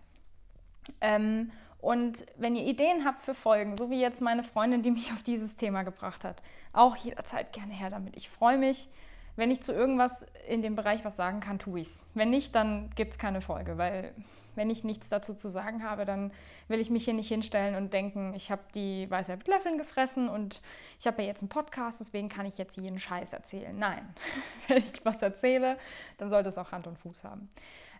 Ähm, 1.01 1.51
und 1.85 2.25
wenn 2.35 2.55
ihr 2.55 2.65
Ideen 2.65 3.05
habt 3.05 3.21
für 3.21 3.35
Folgen, 3.35 3.77
so 3.77 3.91
wie 3.91 4.01
jetzt 4.01 4.19
meine 4.19 4.41
Freundin, 4.41 4.81
die 4.81 4.89
mich 4.89 5.13
auf 5.13 5.21
dieses 5.21 5.55
Thema 5.55 5.83
gebracht 5.83 6.23
hat, 6.23 6.41
auch 6.73 6.95
jederzeit 6.95 7.53
gerne 7.53 7.73
her 7.73 7.91
damit. 7.91 8.17
Ich 8.17 8.27
freue 8.27 8.57
mich, 8.57 8.89
wenn 9.35 9.51
ich 9.51 9.61
zu 9.61 9.71
irgendwas 9.71 10.25
in 10.47 10.63
dem 10.63 10.75
Bereich 10.75 11.05
was 11.05 11.15
sagen 11.15 11.41
kann, 11.41 11.59
tue 11.59 11.81
ich 11.81 11.89
es. 11.89 12.09
Wenn 12.15 12.31
nicht, 12.31 12.55
dann 12.55 12.89
gibt 12.95 13.11
es 13.11 13.19
keine 13.19 13.39
Folge, 13.39 13.77
weil 13.77 14.15
wenn 14.55 14.71
ich 14.71 14.83
nichts 14.83 15.09
dazu 15.09 15.35
zu 15.35 15.47
sagen 15.47 15.83
habe, 15.83 16.05
dann 16.05 16.31
will 16.69 16.79
ich 16.79 16.89
mich 16.89 17.05
hier 17.05 17.13
nicht 17.13 17.27
hinstellen 17.27 17.75
und 17.75 17.93
denken, 17.93 18.33
ich 18.33 18.49
habe 18.49 18.63
die 18.73 19.07
Weisheit 19.11 19.37
mit 19.37 19.47
Löffeln 19.47 19.77
gefressen 19.77 20.27
und 20.27 20.63
ich 20.99 21.05
habe 21.05 21.21
ja 21.21 21.27
jetzt 21.27 21.43
einen 21.43 21.49
Podcast, 21.49 21.99
deswegen 21.99 22.29
kann 22.29 22.47
ich 22.47 22.57
jetzt 22.57 22.77
jeden 22.77 22.97
Scheiß 22.97 23.31
erzählen. 23.31 23.77
Nein, 23.77 24.11
wenn 24.67 24.77
ich 24.77 25.05
was 25.05 25.21
erzähle, 25.21 25.77
dann 26.17 26.31
sollte 26.31 26.49
es 26.49 26.57
auch 26.57 26.71
Hand 26.71 26.87
und 26.87 26.97
Fuß 26.97 27.25
haben. 27.25 27.47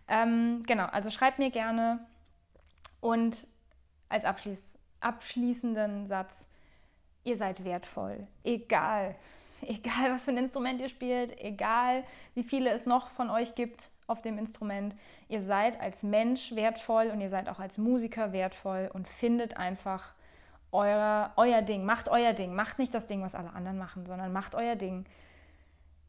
Ähm, 0.08 0.64
genau, 0.66 0.86
also 0.86 1.10
schreibt 1.10 1.38
mir 1.38 1.50
gerne 1.50 2.00
und 3.00 3.46
als 4.08 4.24
abschließ 4.24 4.78
abschließenden 5.00 6.06
Satz, 6.06 6.48
ihr 7.24 7.36
seid 7.36 7.64
wertvoll, 7.64 8.26
egal, 8.44 9.14
egal 9.62 10.12
was 10.12 10.24
für 10.24 10.30
ein 10.30 10.38
Instrument 10.38 10.80
ihr 10.80 10.88
spielt, 10.88 11.38
egal 11.40 12.04
wie 12.34 12.42
viele 12.42 12.70
es 12.70 12.86
noch 12.86 13.08
von 13.10 13.30
euch 13.30 13.54
gibt 13.54 13.90
auf 14.06 14.22
dem 14.22 14.38
Instrument, 14.38 14.94
ihr 15.28 15.42
seid 15.42 15.80
als 15.80 16.02
Mensch 16.02 16.54
wertvoll 16.54 17.10
und 17.12 17.20
ihr 17.20 17.30
seid 17.30 17.48
auch 17.48 17.58
als 17.58 17.78
Musiker 17.78 18.32
wertvoll 18.32 18.90
und 18.92 19.08
findet 19.08 19.56
einfach 19.56 20.14
euer, 20.72 21.32
euer 21.36 21.62
Ding, 21.62 21.84
macht 21.84 22.08
euer 22.08 22.32
Ding, 22.32 22.54
macht 22.54 22.78
nicht 22.78 22.94
das 22.94 23.06
Ding, 23.06 23.22
was 23.22 23.34
alle 23.34 23.52
anderen 23.52 23.78
machen, 23.78 24.06
sondern 24.06 24.32
macht 24.32 24.54
euer 24.54 24.76
Ding, 24.76 25.06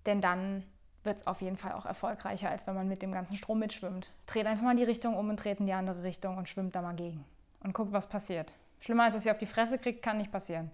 denn 0.06 0.22
dann 0.22 0.64
wird 1.04 1.18
es 1.18 1.28
auf 1.28 1.42
jeden 1.42 1.58
Fall 1.58 1.72
auch 1.72 1.86
erfolgreicher, 1.86 2.50
als 2.50 2.68
wenn 2.68 2.76
man 2.76 2.88
mit 2.88 3.02
dem 3.02 3.12
ganzen 3.12 3.38
Strom 3.38 3.60
mitschwimmt. 3.60 4.12
Dreht 4.26 4.46
einfach 4.46 4.64
mal 4.64 4.76
die 4.76 4.84
Richtung 4.84 5.16
um 5.16 5.30
und 5.30 5.38
dreht 5.38 5.60
in 5.60 5.66
die 5.66 5.74
andere 5.74 6.04
Richtung 6.04 6.38
und 6.38 6.50
schwimmt 6.50 6.76
da 6.76 6.82
mal 6.82 6.96
gegen 6.96 7.24
und 7.62 7.74
guckt, 7.74 7.94
was 7.94 8.08
passiert. 8.08 8.54
Schlimmer 8.80 9.04
als 9.04 9.16
dass 9.16 9.26
ihr 9.26 9.32
auf 9.32 9.38
die 9.38 9.46
Fresse 9.46 9.78
kriegt, 9.78 10.02
kann 10.02 10.18
nicht 10.18 10.32
passieren. 10.32 10.72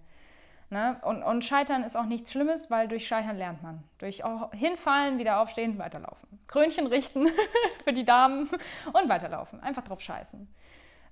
Ne? 0.70 0.98
Und, 1.02 1.22
und, 1.22 1.44
Scheitern 1.44 1.82
ist 1.82 1.96
auch 1.96 2.06
nichts 2.06 2.32
Schlimmes, 2.32 2.70
weil 2.70 2.88
durch 2.88 3.06
Scheitern 3.06 3.36
lernt 3.36 3.62
man. 3.62 3.84
Durch 3.98 4.22
hinfallen, 4.52 5.18
wieder 5.18 5.40
aufstehen, 5.40 5.78
weiterlaufen. 5.78 6.40
Krönchen 6.48 6.86
richten 6.86 7.28
für 7.84 7.92
die 7.92 8.04
Damen 8.04 8.48
und 8.92 9.08
weiterlaufen. 9.08 9.60
Einfach 9.60 9.84
drauf 9.84 10.00
scheißen. 10.00 10.52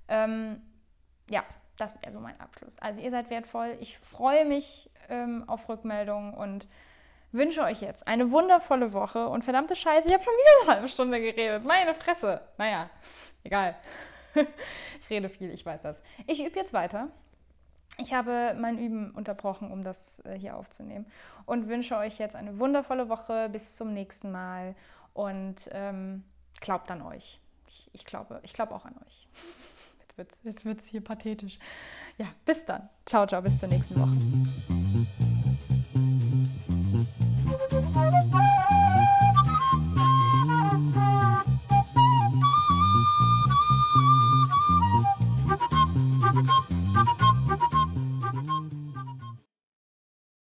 Ähm, 0.07 0.61
ja, 1.29 1.43
das 1.77 1.99
wäre 2.01 2.11
so 2.11 2.19
mein 2.19 2.39
Abschluss. 2.39 2.77
Also 2.79 2.99
ihr 2.99 3.11
seid 3.11 3.29
wertvoll. 3.29 3.77
Ich 3.79 3.97
freue 3.99 4.45
mich 4.45 4.89
ähm, 5.09 5.43
auf 5.47 5.69
Rückmeldungen 5.69 6.33
und 6.33 6.67
wünsche 7.31 7.61
euch 7.61 7.81
jetzt 7.81 8.07
eine 8.07 8.31
wundervolle 8.31 8.93
Woche. 8.93 9.27
Und 9.27 9.43
verdammte 9.43 9.75
Scheiße, 9.75 10.07
ich 10.07 10.13
habe 10.13 10.23
schon 10.23 10.33
wieder 10.33 10.63
eine 10.63 10.75
halbe 10.75 10.87
Stunde 10.87 11.19
geredet. 11.19 11.65
Meine 11.65 11.93
Fresse. 11.93 12.41
Naja, 12.57 12.89
egal. 13.43 13.75
ich 15.01 15.09
rede 15.09 15.29
viel, 15.29 15.51
ich 15.51 15.65
weiß 15.65 15.81
das. 15.81 16.03
Ich 16.27 16.43
übe 16.43 16.57
jetzt 16.57 16.73
weiter. 16.73 17.09
Ich 17.97 18.13
habe 18.13 18.55
mein 18.59 18.79
Üben 18.79 19.11
unterbrochen, 19.11 19.71
um 19.71 19.83
das 19.83 20.19
äh, 20.25 20.37
hier 20.37 20.57
aufzunehmen 20.57 21.05
und 21.45 21.67
wünsche 21.67 21.95
euch 21.95 22.17
jetzt 22.17 22.35
eine 22.35 22.57
wundervolle 22.57 23.07
Woche. 23.07 23.49
Bis 23.49 23.75
zum 23.75 23.93
nächsten 23.93 24.31
Mal 24.31 24.75
und 25.13 25.69
ähm, 25.71 26.23
glaubt 26.59 26.89
an 26.89 27.01
euch. 27.03 27.39
Ich, 27.67 27.89
ich, 27.93 28.05
glaube, 28.05 28.39
ich 28.43 28.53
glaube 28.53 28.73
auch 28.73 28.85
an 28.85 28.95
euch. 29.05 29.27
Jetzt 29.99 30.17
wird 30.17 30.31
es 30.31 30.43
jetzt 30.43 30.65
wird's 30.65 30.85
hier 30.85 31.01
pathetisch. 31.01 31.57
Ja, 32.17 32.27
bis 32.45 32.63
dann. 32.65 32.87
Ciao, 33.05 33.25
ciao, 33.25 33.41
bis 33.41 33.57
zur 33.57 33.69
nächsten 33.69 33.95
Woche. 33.99 35.32